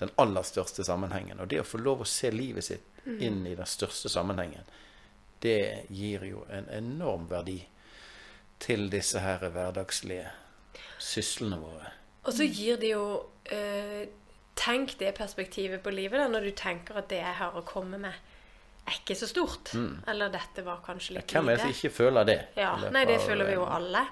den 0.00 0.12
aller 0.20 0.44
største 0.44 0.84
sammenhengen. 0.84 1.40
Og 1.40 1.48
det 1.48 1.62
å 1.62 1.66
få 1.66 1.80
lov 1.80 2.04
å 2.04 2.08
se 2.08 2.30
livet 2.34 2.64
sitt 2.64 2.92
inn 3.06 3.46
i 3.46 3.54
den 3.54 3.68
største 3.68 4.10
sammenhengen, 4.12 4.66
det 5.44 5.86
gir 5.92 6.24
jo 6.26 6.44
en 6.50 6.68
enorm 6.72 7.28
verdi 7.30 7.60
til 8.62 8.88
disse 8.90 9.20
her 9.20 9.44
hverdagslige 9.52 10.30
syslene 11.02 11.58
våre. 11.60 11.92
Og 12.26 12.32
så 12.34 12.46
gir 12.48 12.80
det 12.82 12.94
jo 12.94 13.08
eh, 13.44 14.06
Tenk 14.56 14.94
det 14.96 15.10
perspektivet 15.18 15.82
på 15.84 15.92
livet 15.92 16.16
da, 16.16 16.30
når 16.32 16.46
du 16.48 16.52
tenker 16.56 16.96
at 16.96 17.10
det 17.10 17.18
jeg 17.20 17.34
har 17.42 17.58
å 17.58 17.60
komme 17.68 17.98
med, 18.00 18.14
er 18.88 18.94
ikke 18.96 19.12
så 19.18 19.26
stort. 19.28 19.74
Eller 20.08 20.30
dette 20.32 20.64
var 20.64 20.80
kanskje 20.84 21.18
litt 21.18 21.26
lite. 21.26 21.36
Hvem 21.36 21.50
er 21.52 21.58
det 21.58 21.66
som 21.66 21.74
ikke 21.74 21.90
føler 21.92 22.24
det? 22.24 22.36
Ja, 22.56 22.70
nei, 22.88 23.02
det 23.04 23.18
føler 23.20 23.50
vi 23.50 23.58
jo 23.58 23.66
alle. 23.68 24.06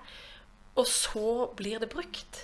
Og 0.77 0.85
så 0.91 1.31
blir 1.57 1.81
det 1.81 1.89
brukt. 1.95 2.43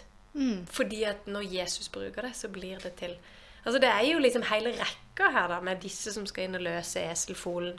Fordi 0.71 1.03
at 1.05 1.27
når 1.27 1.47
Jesus 1.55 1.89
bruker 1.89 2.23
det, 2.23 2.37
så 2.39 2.49
blir 2.49 2.79
det 2.83 2.95
til 3.01 3.17
Altså 3.61 3.79
Det 3.79 3.89
er 3.89 4.07
jo 4.09 4.19
liksom 4.19 4.43
hele 4.49 4.71
rekka 4.73 5.31
her, 5.35 5.49
da, 5.49 5.61
med 5.61 5.83
disse 5.83 6.15
som 6.15 6.25
skal 6.25 6.47
inn 6.47 6.57
og 6.57 6.63
løse 6.65 7.03
eselfolen, 7.05 7.75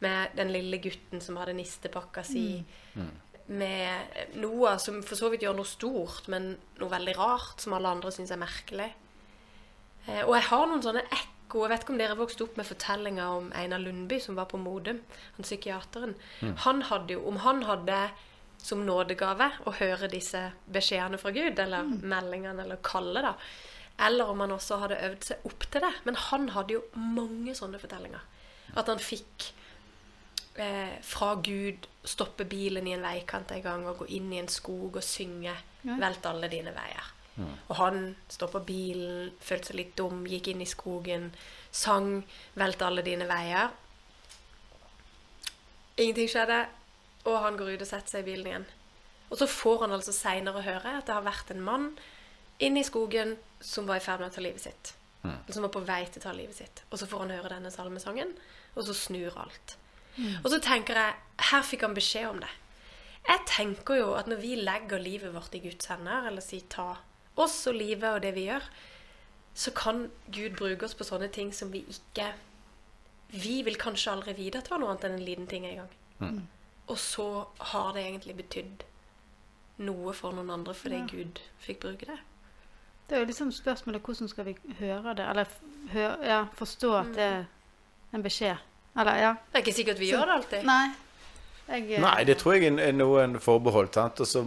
med 0.00 0.32
den 0.38 0.48
lille 0.48 0.78
gutten 0.80 1.20
som 1.20 1.36
hadde 1.36 1.52
nistepakka 1.58 2.22
si, 2.24 2.64
med 3.46 4.38
Noah 4.40 4.78
som 4.80 5.02
for 5.04 5.18
så 5.18 5.28
vidt 5.28 5.44
gjør 5.44 5.58
noe 5.58 5.68
stort, 5.68 6.30
men 6.32 6.54
noe 6.80 6.90
veldig 6.90 7.16
rart 7.18 7.60
som 7.60 7.76
alle 7.76 7.92
andre 7.98 8.14
syns 8.14 8.32
er 8.32 8.40
merkelig. 8.40 8.88
Eh, 10.06 10.22
og 10.24 10.34
jeg 10.38 10.48
har 10.48 10.66
noen 10.70 10.82
sånne 10.82 11.04
ekko. 11.04 11.62
Jeg 11.62 11.70
vet 11.70 11.84
ikke 11.84 11.94
om 11.94 12.00
dere 12.00 12.18
vokste 12.18 12.46
opp 12.46 12.56
med 12.58 12.66
fortellinga 12.66 13.28
om 13.36 13.52
Einar 13.54 13.84
Lundby 13.84 14.18
som 14.24 14.38
var 14.38 14.48
på 14.50 14.58
Modum, 14.58 14.98
han 15.36 15.46
psykiateren. 15.46 16.16
Han 16.64 16.82
hadde 16.88 17.14
jo, 17.14 17.26
Om 17.28 17.36
han 17.44 17.62
hadde 17.68 18.00
som 18.66 18.82
nådegave 18.86 19.50
å 19.68 19.74
høre 19.78 20.10
disse 20.10 20.40
beskjedene 20.72 21.20
fra 21.22 21.32
Gud, 21.34 21.58
eller 21.62 21.86
meldingene, 21.86 22.64
eller 22.64 22.82
kallet, 22.84 23.22
da. 23.26 23.34
Eller 24.06 24.28
om 24.28 24.42
han 24.44 24.52
også 24.52 24.80
hadde 24.82 24.98
øvd 25.08 25.24
seg 25.24 25.46
opp 25.48 25.68
til 25.70 25.84
det. 25.86 25.92
Men 26.04 26.18
han 26.26 26.50
hadde 26.52 26.76
jo 26.76 26.82
mange 27.00 27.54
sånne 27.56 27.80
fortellinger. 27.80 28.24
At 28.76 28.90
han 28.90 29.00
fikk 29.00 29.50
eh, 30.60 30.98
fra 31.06 31.34
Gud 31.40 31.86
stoppe 32.06 32.44
bilen 32.48 32.86
i 32.86 32.94
en 32.96 33.06
veikant 33.06 33.54
en 33.54 33.64
gang 33.64 33.86
og 33.88 34.02
gå 34.02 34.10
inn 34.18 34.28
i 34.34 34.40
en 34.42 34.52
skog 34.52 34.98
og 34.98 35.04
synge 35.04 35.54
'Velt 35.86 36.26
alle 36.26 36.48
dine 36.50 36.72
veier'. 36.74 37.12
Og 37.68 37.76
han 37.76 38.16
stoppa 38.28 38.58
bilen, 38.64 39.30
følte 39.40 39.70
seg 39.70 39.76
litt 39.76 39.92
dum, 39.98 40.24
gikk 40.26 40.48
inn 40.50 40.64
i 40.64 40.66
skogen, 40.66 41.28
sang 41.70 42.24
'Velt 42.54 42.82
alle 42.82 43.04
dine 43.06 43.28
veier'. 43.28 43.70
Ingenting 45.96 46.28
skjedde, 46.28 46.66
og 47.26 47.40
han 47.42 47.58
går 47.58 47.74
ut 47.74 47.84
og 47.84 47.88
setter 47.90 48.16
seg 48.16 48.24
i 48.24 48.30
bilen 48.30 48.50
igjen. 48.50 48.68
Og 49.30 49.40
så 49.40 49.48
får 49.50 49.82
han 49.84 49.96
altså 49.96 50.14
seinere 50.14 50.62
høre 50.62 50.98
at 51.00 51.08
det 51.08 51.16
har 51.16 51.26
vært 51.26 51.50
en 51.52 51.64
mann 51.66 51.88
inne 52.62 52.80
i 52.80 52.86
skogen 52.86 53.34
som 53.60 53.88
var 53.88 53.98
i 53.98 54.04
ferd 54.04 54.22
med 54.22 54.30
å 54.30 54.36
ta 54.36 54.44
livet 54.44 54.62
sitt. 54.62 54.92
Mm. 55.26 55.40
Som 55.50 55.66
var 55.66 55.72
på 55.74 55.82
vei 55.88 56.04
til 56.06 56.22
å 56.22 56.26
ta 56.28 56.36
livet 56.36 56.60
sitt. 56.60 56.84
Og 56.90 57.00
så 57.00 57.08
får 57.10 57.24
han 57.24 57.34
høre 57.34 57.50
denne 57.56 57.72
salmesangen, 57.74 58.30
og 58.76 58.86
så 58.86 58.94
snur 58.96 59.34
alt. 59.42 59.76
Og 60.16 60.48
så 60.48 60.60
tenker 60.64 60.96
jeg 60.96 61.44
her 61.50 61.66
fikk 61.66 61.84
han 61.84 61.96
beskjed 61.96 62.30
om 62.30 62.38
det. 62.40 62.52
Jeg 63.26 63.42
tenker 63.50 63.98
jo 63.98 64.12
at 64.16 64.28
når 64.30 64.40
vi 64.40 64.54
legger 64.60 65.02
livet 65.02 65.34
vårt 65.34 65.54
i 65.58 65.60
Guds 65.64 65.90
hender, 65.90 66.28
eller 66.30 66.44
sier 66.44 66.64
ta 66.72 66.94
oss 67.36 67.58
og 67.68 67.76
livet 67.76 68.06
og 68.08 68.22
det 68.24 68.32
vi 68.36 68.46
gjør, 68.46 68.64
så 69.56 69.72
kan 69.76 70.06
Gud 70.32 70.56
bruke 70.56 70.86
oss 70.86 70.96
på 70.96 71.04
sånne 71.04 71.28
ting 71.32 71.52
som 71.56 71.72
vi 71.72 71.82
ikke 71.88 72.34
Vi 73.26 73.62
vil 73.66 73.74
kanskje 73.74 74.12
aldri 74.12 74.36
vite 74.38 74.60
at 74.60 74.68
det 74.68 74.70
var 74.70 74.78
noe 74.78 74.92
annet 74.92 75.04
enn 75.08 75.16
en 75.16 75.24
liten 75.26 75.48
ting 75.50 75.64
en 75.66 75.80
gang. 75.80 75.94
Og 76.88 76.98
så 76.98 77.26
har 77.72 77.92
det 77.96 78.04
egentlig 78.06 78.36
betydd 78.36 78.84
noe 79.86 80.12
for 80.16 80.32
noen 80.32 80.50
andre 80.54 80.74
fordi 80.74 81.00
Ja. 81.02 81.06
Gud 81.10 81.40
fikk 81.60 81.80
bruke 81.82 82.06
det. 82.06 82.18
Det 83.08 83.16
er 83.16 83.20
jo 83.20 83.26
liksom 83.30 83.50
spørsmålet 83.52 84.02
hvordan 84.02 84.28
skal 84.28 84.44
vi 84.44 84.56
høre 84.80 85.14
det, 85.14 85.26
eller 85.28 85.46
høre, 85.92 86.16
ja, 86.26 86.44
forstå 86.58 86.92
at 86.98 87.12
det 87.14 87.22
er 87.22 87.44
en 88.14 88.22
beskjed. 88.22 88.56
Eller 88.98 89.18
ja. 89.20 89.32
Det 89.52 89.60
er 89.60 89.64
ikke 89.64 89.74
sikkert 89.76 89.98
vi 89.98 90.08
gjør 90.10 90.24
det 90.26 90.32
alltid. 90.38 90.64
Nei. 90.66 90.86
Jeg, 91.68 91.90
eh, 91.92 92.00
Nei, 92.00 92.24
det 92.24 92.38
tror 92.38 92.52
jeg 92.54 92.72
er 92.78 92.92
noen 92.92 93.38
forbehold. 93.42 93.90
Sant? 93.94 94.20
Og 94.20 94.26
så 94.26 94.42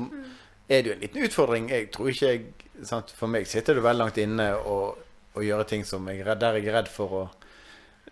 er 0.69 0.81
det 0.81 0.85
jo 0.87 0.93
en 0.95 0.99
liten 1.03 1.23
utfordring. 1.23 1.69
Jeg 1.69 1.91
tror 1.91 2.09
ikke 2.09 2.27
jeg 2.31 2.45
sant? 2.87 3.11
For 3.15 3.27
meg 3.27 3.47
sitter 3.47 3.75
det 3.75 3.83
veldig 3.83 3.99
langt 3.99 4.17
inne 4.17 4.53
å, 4.55 4.95
å 5.35 5.43
gjøre 5.43 5.67
ting 5.67 5.83
som 5.85 6.07
jeg 6.07 6.19
er 6.23 6.35
der 6.39 6.53
jeg 6.59 6.67
er 6.67 6.73
redd 6.81 6.87
for 6.91 7.15
å 7.19 7.29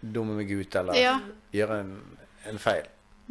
dumme 0.01 0.35
meg 0.37 0.51
ut 0.51 0.75
eller 0.75 0.93
Ja. 0.99 1.19
gjøre 1.51 1.79
en, 1.79 2.17
en 2.45 2.59
feil. 2.59 2.85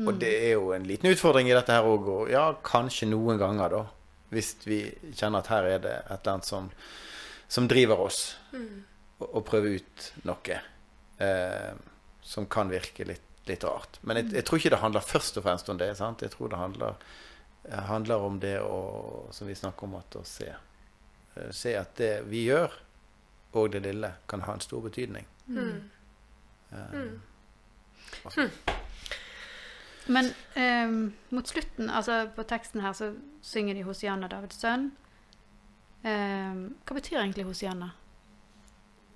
Og 0.04 0.18
det 0.20 0.28
er 0.48 0.52
jo 0.58 0.72
en 0.76 0.84
liten 0.84 1.08
utfordring 1.08 1.48
i 1.48 1.54
dette 1.56 1.72
her 1.72 1.86
òg. 1.88 2.08
Og 2.12 2.30
ja, 2.30 2.50
kanskje 2.66 3.08
noen 3.08 3.38
ganger, 3.40 3.70
da. 3.72 3.84
Hvis 4.34 4.50
vi 4.66 4.80
kjenner 5.16 5.38
at 5.40 5.48
her 5.52 5.64
er 5.70 5.78
det 5.84 5.94
et 6.02 6.10
eller 6.18 6.32
annet 6.34 6.48
som, 6.48 6.66
som 7.48 7.68
driver 7.70 8.02
oss, 8.08 8.36
og, 9.20 9.28
og 9.30 9.44
prøver 9.48 9.78
ut 9.78 10.08
noe 10.28 10.58
eh, 11.22 11.72
som 12.26 12.46
kan 12.50 12.68
virke 12.68 13.06
litt, 13.08 13.22
litt 13.48 13.64
rart. 13.64 13.96
Men 14.02 14.16
jeg, 14.20 14.32
jeg 14.34 14.44
tror 14.48 14.58
ikke 14.60 14.74
det 14.74 14.82
handler 14.82 15.06
først 15.06 15.38
og 15.40 15.46
fremst 15.46 15.70
om 15.72 15.78
det. 15.80 15.92
sant? 15.96 16.20
Jeg 16.26 16.34
tror 16.34 16.50
det 16.52 16.58
handler, 16.60 16.96
eh, 17.70 17.82
handler 17.88 18.26
om 18.26 18.40
det 18.42 18.56
å, 18.60 18.80
som 19.32 19.46
vi 19.48 19.54
snakker 19.56 19.86
om, 19.88 19.94
at 20.02 20.18
å 20.20 20.24
se. 20.26 20.50
Eh, 21.36 21.50
Se 21.56 21.72
at 21.78 21.94
det 21.96 22.12
vi 22.28 22.44
gjør, 22.50 22.74
og 23.56 23.70
det 23.72 23.80
lille, 23.86 24.10
kan 24.28 24.42
ha 24.44 24.52
en 24.58 24.60
stor 24.60 24.82
betydning. 24.84 25.24
Mm. 25.48 25.78
Men 30.06 30.30
um, 30.56 30.98
mot 31.34 31.48
slutten, 31.48 31.90
altså 31.90 32.26
på 32.36 32.44
teksten 32.46 32.84
her, 32.84 32.94
så 32.94 33.12
synger 33.42 33.74
de 33.74 33.86
Hosianna, 33.86 34.28
Davids 34.30 34.60
sønn. 34.62 34.90
Um, 36.06 36.60
hva 36.86 36.98
betyr 36.98 37.18
egentlig 37.22 37.46
Hosianna? 37.48 37.90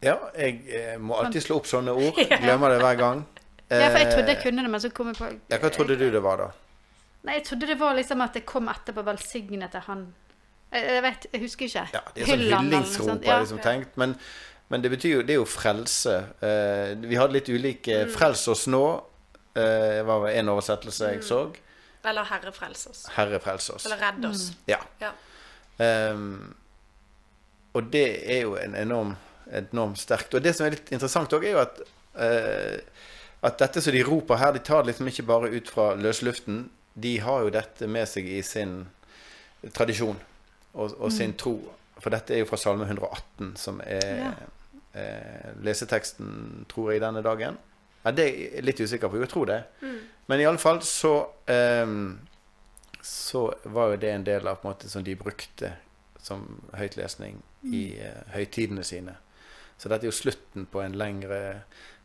Ja, 0.00 0.16
jeg 0.32 0.62
eh, 0.72 0.96
må 0.96 1.18
alltid 1.20 1.44
slå 1.44 1.60
opp 1.60 1.68
sånne 1.68 1.92
ord. 1.92 2.16
Glemmer 2.42 2.72
det 2.72 2.80
hver 2.80 2.96
gang. 2.98 3.22
Ja, 3.70 3.90
for 3.92 4.00
jeg 4.00 4.08
trodde 4.10 4.32
jeg 4.32 4.38
Eh, 4.40 4.42
kunne 4.42 4.64
det, 4.64 4.70
men 4.72 4.80
så 4.82 4.90
kom 4.90 5.12
jeg 5.12 5.18
på 5.20 5.28
Ja, 5.52 5.58
hva 5.62 5.70
trodde 5.70 5.96
du 6.00 6.08
det 6.10 6.22
var, 6.24 6.40
da? 6.40 6.48
Nei, 7.22 7.36
jeg 7.36 7.44
trodde 7.50 7.68
det 7.68 7.76
var 7.78 7.94
liksom 7.94 8.24
at 8.24 8.34
det 8.34 8.46
kom 8.48 8.70
etterpå 8.72 9.04
velsignet 9.06 9.70
til 9.74 9.84
han. 9.86 10.06
Jeg, 10.72 10.86
jeg 10.86 11.02
vet, 11.04 11.26
jeg 11.32 11.42
husker 11.44 11.66
ikke. 11.66 11.84
Ja, 11.92 12.02
det 12.14 12.24
er 12.24 12.30
sånn 12.30 12.46
hyllingsrop, 12.48 13.10
har 13.12 13.34
jeg 13.34 13.44
liksom 13.44 13.62
tenkt. 13.62 14.00
Men, 14.00 14.16
men 14.72 14.82
det 14.82 14.90
betyr 14.94 15.14
jo, 15.18 15.22
det 15.28 15.36
er 15.36 15.40
jo 15.42 15.46
frelse. 15.46 16.16
Eh, 16.40 16.96
vi 17.04 17.20
hadde 17.20 17.36
litt 17.36 17.52
ulike 17.52 18.02
Frels 18.10 18.46
oss 18.48 18.64
nå, 18.72 18.82
eh, 19.58 20.00
var 20.06 20.28
en 20.30 20.48
oversettelse 20.54 21.10
jeg 21.14 21.24
så. 21.26 21.40
Eller 22.04 22.24
Herre 22.30 22.52
frels 22.56 22.86
oss. 22.88 23.04
Herre, 23.16 23.40
frels 23.44 23.70
oss. 23.74 23.86
Eller 23.86 24.00
redd 24.00 24.24
oss. 24.30 24.46
Ja. 24.70 24.78
Ja. 25.02 25.10
Um, 25.80 26.54
og 27.76 27.90
det 27.92 28.06
er 28.32 28.42
jo 28.46 28.54
en 28.60 28.74
enorm, 28.76 29.14
enormt 29.52 30.00
sterkt. 30.00 30.34
Og 30.34 30.42
det 30.44 30.54
som 30.56 30.66
er 30.66 30.74
litt 30.76 30.90
interessant 30.92 31.32
òg, 31.36 31.44
er 31.44 31.54
jo 31.56 31.62
at 31.62 31.82
uh, 32.16 33.06
at 33.40 33.56
dette 33.62 33.80
som 33.80 33.94
de 33.96 34.02
roper 34.04 34.36
her, 34.36 34.52
de 34.52 34.60
tar 34.64 34.82
det 34.82 34.90
liksom 34.92 35.08
ikke 35.08 35.24
bare 35.28 35.48
ut 35.54 35.68
fra 35.72 35.94
løsluften. 35.96 36.66
De 37.00 37.14
har 37.24 37.46
jo 37.46 37.52
dette 37.54 37.86
med 37.88 38.08
seg 38.10 38.26
i 38.28 38.42
sin 38.44 38.82
tradisjon 39.72 40.18
og, 40.74 40.92
og 41.00 41.08
sin 41.14 41.32
tro. 41.40 41.54
For 42.00 42.12
dette 42.12 42.34
er 42.36 42.42
jo 42.42 42.48
fra 42.50 42.58
Salme 42.60 42.84
118, 42.88 43.54
som 43.60 43.80
er 43.84 44.10
Ja. 44.24 44.32
uh, 44.96 45.50
leseteksten, 45.64 46.66
tror 46.68 46.92
jeg, 46.92 47.00
denne 47.04 47.22
dagen. 47.24 47.56
Ja, 48.04 48.10
det 48.16 48.24
er 48.24 48.36
jeg 48.56 48.64
litt 48.64 48.80
usikker 48.80 49.08
på. 49.12 49.20
Jeg 49.20 49.28
tror 49.32 49.46
det. 49.50 49.60
Men 50.30 50.40
i 50.40 50.46
alle 50.48 50.58
fall 50.62 50.80
så 50.86 51.14
um, 51.84 52.18
så 53.02 53.46
var 53.64 53.90
jo 53.94 53.96
det 54.00 54.10
en 54.12 54.24
del 54.24 54.46
av 54.48 54.60
på 54.60 54.68
en 54.68 54.74
måte 54.74 54.88
som 54.92 55.04
de 55.04 55.14
brukte 55.16 55.72
som 56.20 56.44
høytlesning 56.76 57.38
i 57.72 57.84
uh, 58.00 58.22
høytidene 58.34 58.84
sine. 58.84 59.16
Så 59.80 59.88
dette 59.88 60.04
er 60.04 60.12
jo 60.12 60.16
slutten 60.16 60.66
på 60.68 60.82
en 60.84 60.96
lengre 61.00 61.40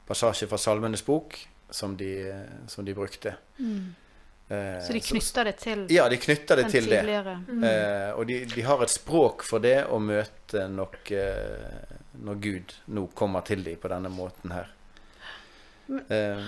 passasje 0.08 0.48
fra 0.48 0.58
Salmenes 0.62 1.04
bok 1.06 1.36
som 1.70 1.98
de, 2.00 2.12
eh, 2.30 2.68
som 2.72 2.86
de 2.86 2.94
brukte. 2.96 3.34
Eh, 4.48 4.80
Så 4.86 4.94
de 4.94 5.00
knytter 5.02 5.44
det 5.50 5.56
til 5.58 5.88
Ja, 5.92 6.06
de 6.10 6.18
knytter 6.22 6.56
det 6.56 6.70
til 6.72 6.86
det. 6.88 7.02
tidligere. 7.02 7.34
Eh, 7.50 8.12
og 8.16 8.28
de, 8.30 8.46
de 8.46 8.62
har 8.62 8.84
et 8.86 8.94
språk 8.94 9.44
for 9.44 9.60
det 9.60 9.86
å 9.90 10.00
møte 10.00 10.68
nok 10.70 11.12
eh, 11.12 11.96
når 12.22 12.40
Gud 12.40 12.76
nå 12.88 13.08
kommer 13.18 13.42
til 13.42 13.64
dem 13.66 13.76
på 13.82 13.92
denne 13.92 14.10
måten 14.14 14.54
her. 14.56 14.70
Eh, 15.90 16.44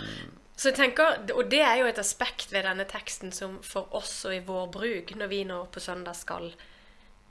Så 0.58 0.72
jeg 0.72 0.76
tenker, 0.76 1.34
Og 1.36 1.50
det 1.52 1.62
er 1.62 1.76
jo 1.78 1.86
et 1.86 2.00
aspekt 2.00 2.52
ved 2.52 2.64
denne 2.64 2.86
teksten 2.90 3.32
som 3.32 3.60
for 3.62 3.88
oss 3.96 4.26
og 4.26 4.34
i 4.34 4.40
vår 4.40 4.72
bruk, 4.72 5.16
når 5.16 5.28
vi 5.28 5.44
nå 5.44 5.66
på 5.72 5.80
søndag 5.80 6.16
skal 6.16 6.54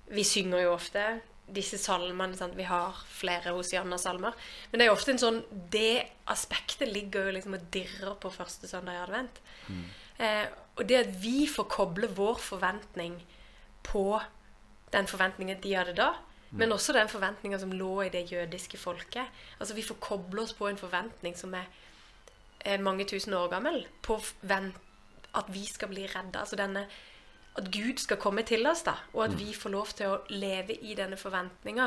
Vi 0.09 0.23
synger 0.23 0.63
jo 0.63 0.75
ofte 0.75 1.21
disse 1.53 1.79
salmene. 1.79 2.37
Sant? 2.37 2.57
Vi 2.57 2.63
har 2.63 2.95
flere 3.09 3.53
Hosianna-salmer. 3.55 4.33
Men 4.71 4.79
det 4.79 4.85
er 4.85 4.91
jo 4.91 4.97
ofte 4.97 5.11
en 5.11 5.19
sånn 5.19 5.43
Det 5.71 6.07
aspektet 6.27 6.89
ligger 6.93 7.27
jo 7.27 7.33
liksom 7.33 7.55
og 7.55 7.71
dirrer 7.71 8.15
på 8.15 8.31
første 8.31 8.69
søndag 8.69 8.95
i 8.95 9.03
advent. 9.03 9.41
Eh, 10.19 10.47
og 10.77 10.87
det 10.89 10.97
at 10.97 11.23
vi 11.23 11.47
får 11.47 11.69
koble 11.69 12.09
vår 12.09 12.39
forventning 12.39 13.21
på 13.83 14.21
den 14.93 15.07
forventningen 15.07 15.61
de 15.61 15.75
hadde 15.75 15.95
da, 15.95 16.15
Men 16.53 16.71
også 16.73 16.93
den 16.93 17.09
forventninga 17.09 17.59
som 17.59 17.73
lå 17.73 18.03
i 18.03 18.09
det 18.09 18.31
jødiske 18.31 18.79
folket. 18.79 19.27
Altså 19.61 19.75
Vi 19.75 19.83
får 19.83 19.97
koble 20.01 20.43
oss 20.43 20.53
på 20.53 20.69
en 20.69 20.77
forventning 20.77 21.37
som 21.37 21.53
er 21.55 21.67
mange 22.82 23.06
tusen 23.08 23.35
år 23.38 23.50
gammel. 23.52 23.85
På 24.02 24.18
at 25.37 25.52
vi 25.52 25.66
skal 25.68 25.92
bli 25.92 26.06
redda. 26.11 26.42
Altså 26.44 26.58
denne 26.58 26.87
At 27.56 27.70
Gud 27.73 27.96
skal 28.02 28.18
komme 28.20 28.42
til 28.44 28.66
oss, 28.68 28.82
da. 28.85 28.92
Og 29.14 29.23
at 29.25 29.38
vi 29.38 29.54
får 29.56 29.73
lov 29.73 29.92
til 29.96 30.11
å 30.12 30.18
leve 30.28 30.75
i 30.76 30.92
denne 30.94 31.16
forventninga. 31.16 31.87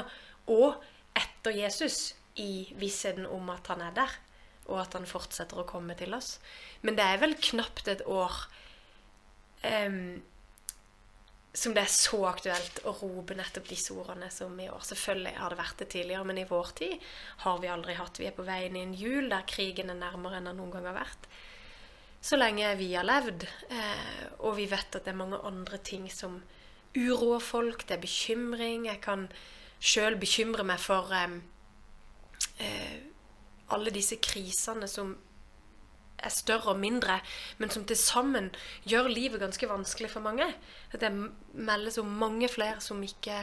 Og 0.50 0.79
etter 1.13 1.53
Jesus 1.53 2.15
i 2.41 2.74
vissheten 2.79 3.27
om 3.29 3.51
at 3.53 3.69
han 3.69 3.83
er 3.86 3.93
der. 3.93 4.15
Og 4.65 4.79
at 4.81 4.98
han 4.98 5.05
fortsetter 5.05 5.62
å 5.62 5.67
komme 5.69 5.93
til 6.00 6.15
oss. 6.17 6.39
Men 6.81 6.98
det 6.98 7.05
er 7.05 7.21
vel 7.21 7.38
knapt 7.38 7.91
et 7.91 8.01
år 8.09 8.33
em, 9.62 10.24
som 11.53 11.74
det 11.74 11.82
er 11.82 11.91
så 11.91 12.20
aktuelt 12.29 12.82
å 12.86 12.94
rope 13.00 13.34
nettopp 13.38 13.70
disse 13.72 13.94
ordene 13.98 14.29
som 14.32 14.53
i 14.62 14.68
år. 14.70 14.84
Selvfølgelig 14.86 15.34
har 15.39 15.50
det 15.53 15.60
vært 15.60 15.82
det 15.82 15.88
tidligere, 15.96 16.27
men 16.29 16.41
i 16.41 16.48
vår 16.50 16.74
tid 16.77 17.08
har 17.46 17.62
vi 17.63 17.72
aldri 17.74 17.96
hatt. 17.98 18.20
Vi 18.22 18.27
er 18.29 18.36
på 18.38 18.46
vei 18.46 18.62
inn 18.68 18.77
i 18.77 18.84
en 18.86 18.94
jul 18.98 19.32
der 19.32 19.48
krigen 19.50 19.89
er 19.89 19.98
nærmere 19.98 20.38
enn 20.38 20.51
den 20.51 20.60
noen 20.62 20.75
gang 20.75 20.86
har 20.91 21.00
vært. 21.00 21.29
Så 22.22 22.38
lenge 22.38 22.70
vi 22.77 22.91
har 22.94 23.08
levd, 23.08 23.48
eh, 23.72 24.25
og 24.46 24.58
vi 24.60 24.68
vet 24.70 24.96
at 24.96 25.06
det 25.08 25.13
er 25.13 25.22
mange 25.22 25.39
andre 25.48 25.79
ting 25.82 26.10
som 26.12 26.41
uroer 26.94 27.41
folk, 27.41 27.86
det 27.88 27.98
er 27.98 28.03
bekymring. 28.03 28.86
Jeg 28.89 29.01
kan 29.01 29.25
sjøl 29.79 30.20
bekymre 30.20 30.65
meg 30.68 30.82
for 30.84 31.10
eh, 31.15 31.39
eh, 32.60 33.00
alle 33.74 33.96
disse 33.96 34.20
krisene 34.22 34.89
som 34.91 35.15
er 36.24 36.34
større 36.34 36.74
og 36.74 36.80
mindre, 36.80 37.20
men 37.58 37.72
som 37.74 37.86
til 37.88 37.98
sammen 38.00 38.50
gjør 38.88 39.10
livet 39.12 39.42
ganske 39.42 39.70
vanskelig 39.70 40.12
for 40.14 40.26
mange. 40.26 40.48
At 40.92 41.02
det 41.02 41.12
meldes 41.54 41.98
om 42.02 42.12
mange 42.22 42.50
flere 42.52 42.82
som 42.84 43.04
ikke 43.04 43.42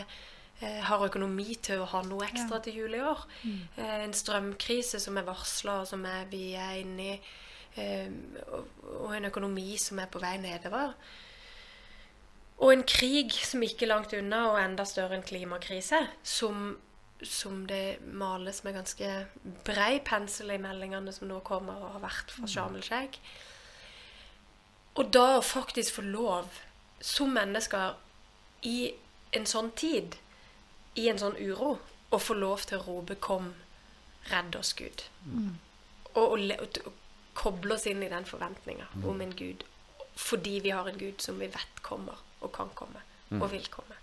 eh, 0.61 0.80
har 0.88 1.04
økonomi 1.06 1.56
til 1.62 1.83
å 1.83 1.90
ha 1.92 2.02
noe 2.06 2.28
ekstra 2.28 2.61
til 2.64 2.83
jul 2.83 2.97
i 2.99 3.02
år. 3.04 3.26
Eh, 3.76 3.99
en 4.04 4.16
strømkrise 4.16 5.00
som 5.02 5.18
er 5.18 5.28
varsla, 5.28 5.80
og 5.83 5.90
som 5.90 6.04
er, 6.09 6.26
vi 6.30 6.54
er 6.54 6.80
inne 6.83 7.12
i. 7.14 7.21
Eh, 7.76 8.11
og, 8.49 8.83
og 9.04 9.14
en 9.16 9.28
økonomi 9.28 9.76
som 9.80 10.00
er 10.00 10.11
på 10.12 10.23
vei 10.23 10.37
nedover. 10.40 10.97
Og 12.56 12.73
en 12.73 12.85
krig 12.88 13.35
som 13.45 13.62
ikke 13.64 13.85
er 13.85 13.92
langt 13.92 14.14
unna, 14.16 14.47
og 14.50 14.61
enda 14.62 14.87
større 14.88 15.18
en 15.18 15.26
klimakrise, 15.26 15.99
som, 16.25 16.76
som 17.23 17.66
det 17.66 17.99
males 18.12 18.62
med 18.64 18.75
ganske 18.75 19.11
brei 19.64 20.00
pensel 20.04 20.50
i 20.50 20.61
meldingene 20.61 21.12
som 21.12 21.28
nå 21.28 21.40
kommer 21.46 21.78
og 21.80 21.94
har 21.96 22.04
vært 22.04 22.35
fra 22.35 22.49
Sharm 22.50 22.76
el-Sheikh. 22.76 23.18
Og 24.96 25.12
da 25.12 25.37
å 25.37 25.44
faktisk 25.44 25.99
få 25.99 26.06
lov, 26.06 26.49
som 27.00 27.32
mennesker 27.37 27.96
i 28.68 28.92
en 29.37 29.46
sånn 29.49 29.70
tid, 29.76 30.16
i 30.96 31.08
en 31.12 31.20
sånn 31.20 31.37
uro, 31.37 31.76
å 32.11 32.18
få 32.23 32.37
lov 32.38 32.64
til 32.68 32.78
å 32.78 32.87
rope 32.87 33.16
'Kom, 33.20 33.54
redd 34.30 34.56
oss, 34.56 34.73
Gud'. 34.73 35.04
Og, 36.14 36.32
og, 36.32 36.40
og, 36.61 36.78
og 36.87 36.92
koble 37.35 37.75
oss 37.75 37.87
inn 37.87 38.02
i 38.02 38.08
den 38.08 38.25
forventninga 38.25 38.87
om 39.04 39.20
en 39.20 39.37
Gud. 39.37 39.64
Fordi 40.16 40.61
vi 40.61 40.70
har 40.70 40.88
en 40.88 40.99
Gud 40.99 41.20
som 41.20 41.38
vi 41.38 41.46
vet 41.52 41.82
kommer, 41.82 42.16
og 42.40 42.52
kan 42.52 42.70
komme, 42.75 43.02
og 43.30 43.50
vil 43.52 43.68
komme. 43.68 43.99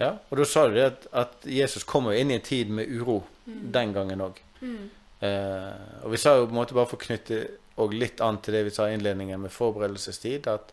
Ja, 0.00 0.10
og 0.28 0.38
da 0.40 0.46
sa 0.48 0.66
du 0.68 0.74
det 0.74 0.86
at, 0.88 1.06
at 1.14 1.46
Jesus 1.46 1.84
kommer 1.86 2.16
inn 2.18 2.32
i 2.32 2.38
en 2.38 2.44
tid 2.44 2.70
med 2.74 2.90
uro 2.90 3.20
den 3.46 3.92
gangen 3.94 4.24
òg. 4.24 4.40
Eh, 5.24 6.02
og 6.02 6.10
vi 6.12 6.20
sa 6.20 6.34
jo 6.36 6.48
på 6.48 6.54
en 6.54 6.58
måte 6.58 6.76
bare 6.76 6.90
for 6.90 6.98
å 6.98 7.04
knytte 7.04 7.42
og 7.82 7.94
litt 7.94 8.20
an 8.22 8.38
til 8.42 8.54
det 8.54 8.64
vi 8.68 8.72
sa 8.74 8.88
i 8.88 8.94
innledningen 8.94 9.42
med 9.42 9.52
forberedelsestid, 9.54 10.46
at, 10.50 10.72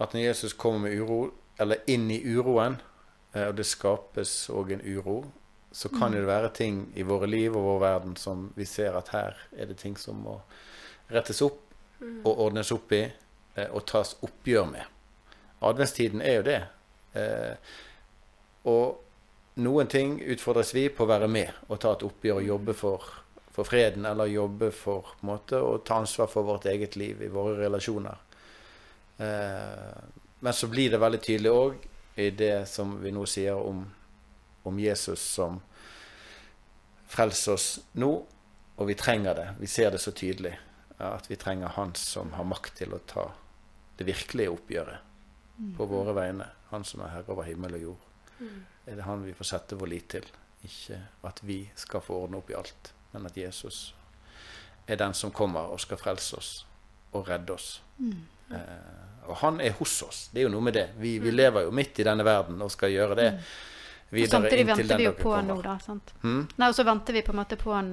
at 0.00 0.14
når 0.14 0.26
Jesus 0.26 0.56
kommer 0.56 0.86
med 0.86 1.00
uro, 1.00 1.20
eller 1.60 1.82
inn 1.92 2.10
i 2.12 2.22
uroen, 2.24 2.78
eh, 3.32 3.48
og 3.48 3.56
det 3.58 3.68
skapes 3.68 4.50
òg 4.52 4.76
en 4.76 4.84
uro, 4.84 5.22
så 5.72 5.88
kan 5.88 6.12
jo 6.12 6.20
det 6.20 6.28
være 6.28 6.50
ting 6.52 6.82
i 7.00 7.04
våre 7.08 7.26
liv 7.26 7.54
og 7.56 7.64
vår 7.64 7.78
verden 7.80 8.16
som 8.20 8.50
vi 8.56 8.66
ser 8.68 8.92
at 8.98 9.08
her 9.14 9.38
er 9.56 9.70
det 9.70 9.78
ting 9.80 9.94
som 9.96 10.18
må 10.20 10.34
rettes 11.08 11.40
opp 11.44 11.62
og 12.02 12.42
ordnes 12.44 12.72
opp 12.74 12.92
i 12.92 13.06
eh, 13.06 13.70
og 13.70 13.86
tas 13.88 14.16
oppgjør 14.20 14.68
med. 14.68 14.84
Adventstiden 15.62 16.20
er 16.20 16.36
jo 16.38 16.44
det. 16.48 16.58
Eh, 17.16 17.72
og 18.68 19.60
noen 19.62 19.90
ting 19.90 20.16
utfordres 20.20 20.72
vi 20.74 20.86
på 20.88 21.04
å 21.04 21.10
være 21.10 21.28
med 21.28 21.68
og 21.68 21.80
ta 21.82 21.92
et 21.96 22.04
oppgjør 22.06 22.40
og 22.40 22.48
jobbe 22.48 22.74
for, 22.76 23.08
for 23.52 23.68
freden, 23.68 24.06
eller 24.08 24.30
jobbe 24.30 24.70
for 24.74 25.08
på 25.08 25.26
en 25.26 25.32
måte, 25.32 25.60
å 25.60 25.80
ta 25.84 26.00
ansvar 26.00 26.30
for 26.32 26.46
vårt 26.48 26.68
eget 26.70 26.96
liv 26.96 27.22
i 27.22 27.30
våre 27.32 27.58
relasjoner. 27.60 28.20
Eh, 29.18 29.98
men 30.42 30.56
så 30.56 30.68
blir 30.70 30.90
det 30.90 31.02
veldig 31.02 31.20
tydelig 31.22 31.52
òg 31.52 31.84
i 32.22 32.30
det 32.36 32.66
som 32.68 32.96
vi 33.02 33.12
nå 33.14 33.26
sier 33.28 33.58
om, 33.58 33.84
om 34.68 34.80
Jesus 34.80 35.20
som 35.36 35.60
frelser 37.12 37.56
oss 37.56 37.68
nå, 38.00 38.12
og 38.76 38.88
vi 38.88 38.96
trenger 38.98 39.36
det. 39.36 39.48
Vi 39.60 39.68
ser 39.68 39.92
det 39.92 40.00
så 40.02 40.14
tydelig. 40.16 40.54
At 41.02 41.26
vi 41.30 41.36
trenger 41.36 41.72
Han 41.74 41.94
som 41.98 42.30
har 42.32 42.46
makt 42.46 42.76
til 42.78 42.94
å 42.94 43.00
ta 43.06 43.24
det 43.98 44.06
virkelige 44.06 44.52
oppgjøret 44.54 45.74
på 45.76 45.86
våre 45.90 46.14
vegne. 46.14 46.46
Han 46.70 46.86
som 46.86 47.02
er 47.02 47.10
herre 47.16 47.34
over 47.34 47.48
himmel 47.48 47.74
og 47.76 47.86
jord. 47.88 48.11
Er 48.86 48.98
det 48.98 49.06
han 49.06 49.24
vi 49.24 49.34
får 49.34 49.50
sette 49.52 49.78
vår 49.78 49.90
lit 49.92 50.08
til? 50.16 50.26
Ikke 50.66 50.98
at 51.26 51.40
vi 51.46 51.64
skal 51.78 52.02
få 52.04 52.22
ordne 52.24 52.38
opp 52.38 52.50
i 52.50 52.54
alt, 52.58 52.92
men 53.12 53.26
at 53.26 53.36
Jesus 53.36 53.94
er 54.86 54.98
den 54.98 55.14
som 55.14 55.30
kommer 55.34 55.72
og 55.74 55.80
skal 55.80 55.98
frelse 55.98 56.36
oss 56.38 56.52
og 57.12 57.28
redde 57.28 57.54
oss. 57.54 57.82
Eh, 58.00 59.28
og 59.28 59.36
han 59.42 59.60
er 59.60 59.76
hos 59.78 60.02
oss. 60.02 60.24
Det 60.32 60.42
er 60.42 60.48
jo 60.48 60.54
noe 60.54 60.64
med 60.64 60.74
det. 60.74 60.88
Vi, 60.98 61.18
vi 61.22 61.30
lever 61.30 61.66
jo 61.68 61.74
midt 61.74 62.00
i 62.02 62.06
denne 62.06 62.24
verden 62.26 62.62
og 62.62 62.72
skal 62.74 62.90
gjøre 62.90 63.18
det 63.18 63.28
Og 63.32 64.16
videre 64.16 64.30
samtidig 64.30 64.64
inntil 64.66 64.88
den 64.90 65.14
på 65.18 65.34
han 65.34 65.50
nå, 65.50 65.60
da. 65.62 65.76
sant? 65.82 66.14
Mm? 66.22 66.42
Nei, 66.56 66.68
og 66.68 66.74
så 66.74 66.86
venter 66.88 67.16
vi 67.18 67.22
på 67.26 67.34
en 67.34 67.40
måte 67.42 67.58
på 67.60 67.74
han 67.74 67.92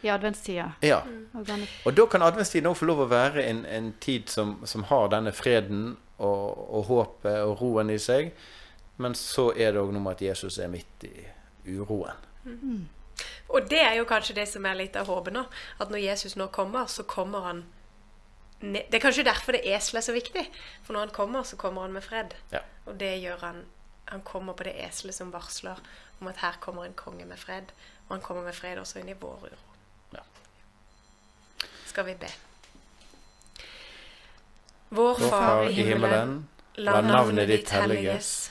i 0.00 0.08
adventstida. 0.08 0.70
Ja. 0.86 1.02
Og 1.36 1.50
Og 1.84 1.96
da 1.96 2.06
kan 2.06 2.22
adventstiden 2.22 2.70
òg 2.70 2.78
få 2.78 2.88
lov 2.88 3.02
å 3.04 3.10
være 3.10 3.44
en, 3.44 3.64
en 3.66 3.92
tid 4.00 4.28
som, 4.28 4.60
som 4.64 4.86
har 4.88 5.10
denne 5.12 5.32
freden 5.32 5.96
og, 6.18 6.70
og 6.70 6.84
håpet 6.88 7.42
og 7.44 7.60
roen 7.60 7.90
i 7.90 7.98
seg. 7.98 8.32
Men 9.00 9.14
så 9.16 9.50
er 9.56 9.72
det 9.72 9.80
òg 9.80 9.92
noe 9.94 10.04
med 10.04 10.18
at 10.18 10.24
Jesus 10.28 10.58
er 10.60 10.68
midt 10.72 11.06
i 11.08 11.14
uroen. 11.72 12.18
Og 13.48 13.68
det 13.70 13.80
er 13.80 13.94
jo 13.98 14.06
kanskje 14.08 14.36
det 14.36 14.46
som 14.48 14.66
er 14.68 14.76
litt 14.78 14.96
av 14.96 15.08
håpet 15.10 15.34
nå. 15.34 15.46
At 15.80 15.92
når 15.92 16.02
Jesus 16.04 16.36
nå 16.36 16.50
kommer, 16.54 16.86
så 16.86 17.04
kommer 17.08 17.46
han 17.48 17.64
ned. 18.60 18.90
Det 18.90 19.00
er 19.00 19.04
kanskje 19.06 19.24
derfor 19.26 19.56
det 19.56 19.64
eselet 19.64 20.02
er 20.02 20.06
så 20.06 20.16
viktig. 20.16 20.44
For 20.84 20.94
når 20.94 21.08
han 21.08 21.14
kommer, 21.16 21.48
så 21.48 21.56
kommer 21.60 21.86
han 21.86 21.96
med 21.96 22.04
fred. 22.04 22.36
Ja. 22.52 22.62
Og 22.86 22.98
det 23.00 23.16
gjør 23.22 23.46
han 23.46 23.64
Han 24.10 24.22
kommer 24.26 24.56
på 24.58 24.64
det 24.66 24.72
eselet 24.82 25.14
som 25.14 25.28
varsler 25.30 25.78
om 26.20 26.26
at 26.26 26.40
her 26.42 26.56
kommer 26.60 26.82
en 26.82 26.94
konge 26.98 27.24
med 27.24 27.38
fred. 27.38 27.70
Og 28.08 28.16
han 28.16 28.20
kommer 28.20 28.42
med 28.42 28.54
fred 28.54 28.78
også 28.78 28.98
inn 28.98 29.08
i 29.08 29.14
vår 29.14 29.44
uro. 29.44 29.58
Ja. 30.12 30.24
Skal 31.86 32.08
vi 32.08 32.16
be. 32.18 32.30
Vår 34.88 35.20
Vår 35.20 35.28
Far 35.30 35.68
i 35.68 35.72
himmelen. 35.72 36.48
La 36.74 37.00
navnet 37.00 37.48
ditt 37.48 37.70
helliges. 37.70 38.50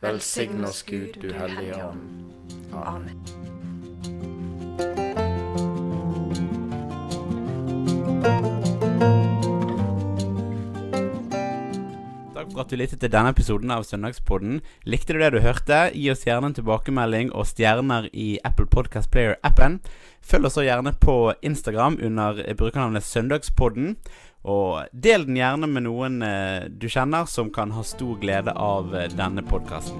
Velsign 0.00 0.64
oss, 0.64 0.82
Gud, 0.86 1.18
du 1.22 1.32
hellige 1.32 1.74
ånd. 1.74 2.00
Amen. 2.72 3.18
Takk 12.30 12.52
for 12.52 12.62
at 12.62 12.70
du 12.70 12.78
lyttet 12.78 13.02
til 13.02 13.10
denne 13.10 13.32
episoden 13.34 13.74
av 13.74 13.82
Søndagspodden. 13.88 14.60
Likte 14.86 15.16
du 15.16 15.18
det 15.18 15.32
du 15.34 15.40
hørte? 15.42 15.88
Gi 15.90 16.06
oss 16.14 16.22
gjerne 16.22 16.52
en 16.52 16.54
tilbakemelding 16.54 17.34
og 17.34 17.50
stjerner 17.50 18.06
i 18.14 18.38
Apple 18.46 18.70
Podcast 18.70 19.10
Player-appen. 19.10 19.80
Følg 20.22 20.46
oss 20.46 20.54
også 20.54 20.68
gjerne 20.68 20.94
på 21.02 21.32
Instagram 21.42 21.98
under 22.06 22.38
brukernavnet 22.54 23.02
Søndagspodden. 23.02 23.96
Og 24.46 24.86
del 24.92 25.26
den 25.26 25.38
gjerne 25.40 25.70
med 25.70 25.86
noen 25.88 26.22
eh, 26.22 26.68
du 26.70 26.88
kjenner 26.88 27.26
som 27.30 27.50
kan 27.54 27.74
ha 27.74 27.84
stor 27.86 28.20
glede 28.22 28.54
av 28.54 28.94
eh, 28.94 29.10
denne 29.12 29.44
podkasten. 29.46 29.98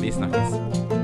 Vi 0.00 0.12
snakkes. 0.12 1.01